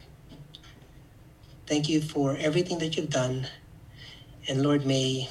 Thank 1.67 1.89
you 1.89 2.01
for 2.01 2.37
everything 2.37 2.79
that 2.81 2.97
you've 2.97 3.11
done. 3.11 3.47
And 4.49 4.63
Lord, 4.63 4.85
may, 4.85 5.29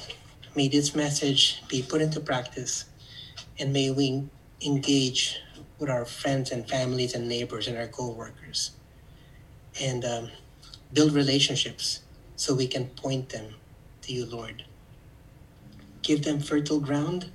may 0.56 0.68
this 0.68 0.94
message 0.94 1.62
be 1.68 1.82
put 1.82 2.00
into 2.00 2.20
practice 2.20 2.86
and 3.58 3.72
may 3.72 3.90
we 3.90 4.24
engage 4.64 5.40
with 5.78 5.88
our 5.88 6.04
friends 6.04 6.50
and 6.50 6.68
families 6.68 7.14
and 7.14 7.28
neighbors 7.28 7.68
and 7.68 7.76
our 7.76 7.86
co-workers 7.86 8.72
and 9.80 10.04
um, 10.04 10.30
build 10.92 11.12
relationships 11.12 12.00
so 12.36 12.54
we 12.54 12.66
can 12.66 12.86
point 12.88 13.28
them 13.30 13.54
you, 14.10 14.26
Lord. 14.26 14.64
Give 16.02 16.24
them 16.24 16.40
fertile 16.40 16.80
ground 16.80 17.30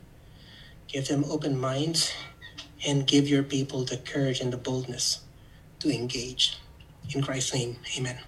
Give 0.87 1.07
them 1.07 1.25
open 1.25 1.59
minds 1.59 2.13
and 2.87 3.05
give 3.05 3.27
your 3.27 3.43
people 3.43 3.83
the 3.83 3.97
courage 3.97 4.39
and 4.39 4.53
the 4.53 4.57
boldness 4.57 5.21
to 5.79 5.93
engage. 5.93 6.57
In 7.13 7.21
Christ's 7.21 7.53
name, 7.53 7.77
amen. 7.97 8.19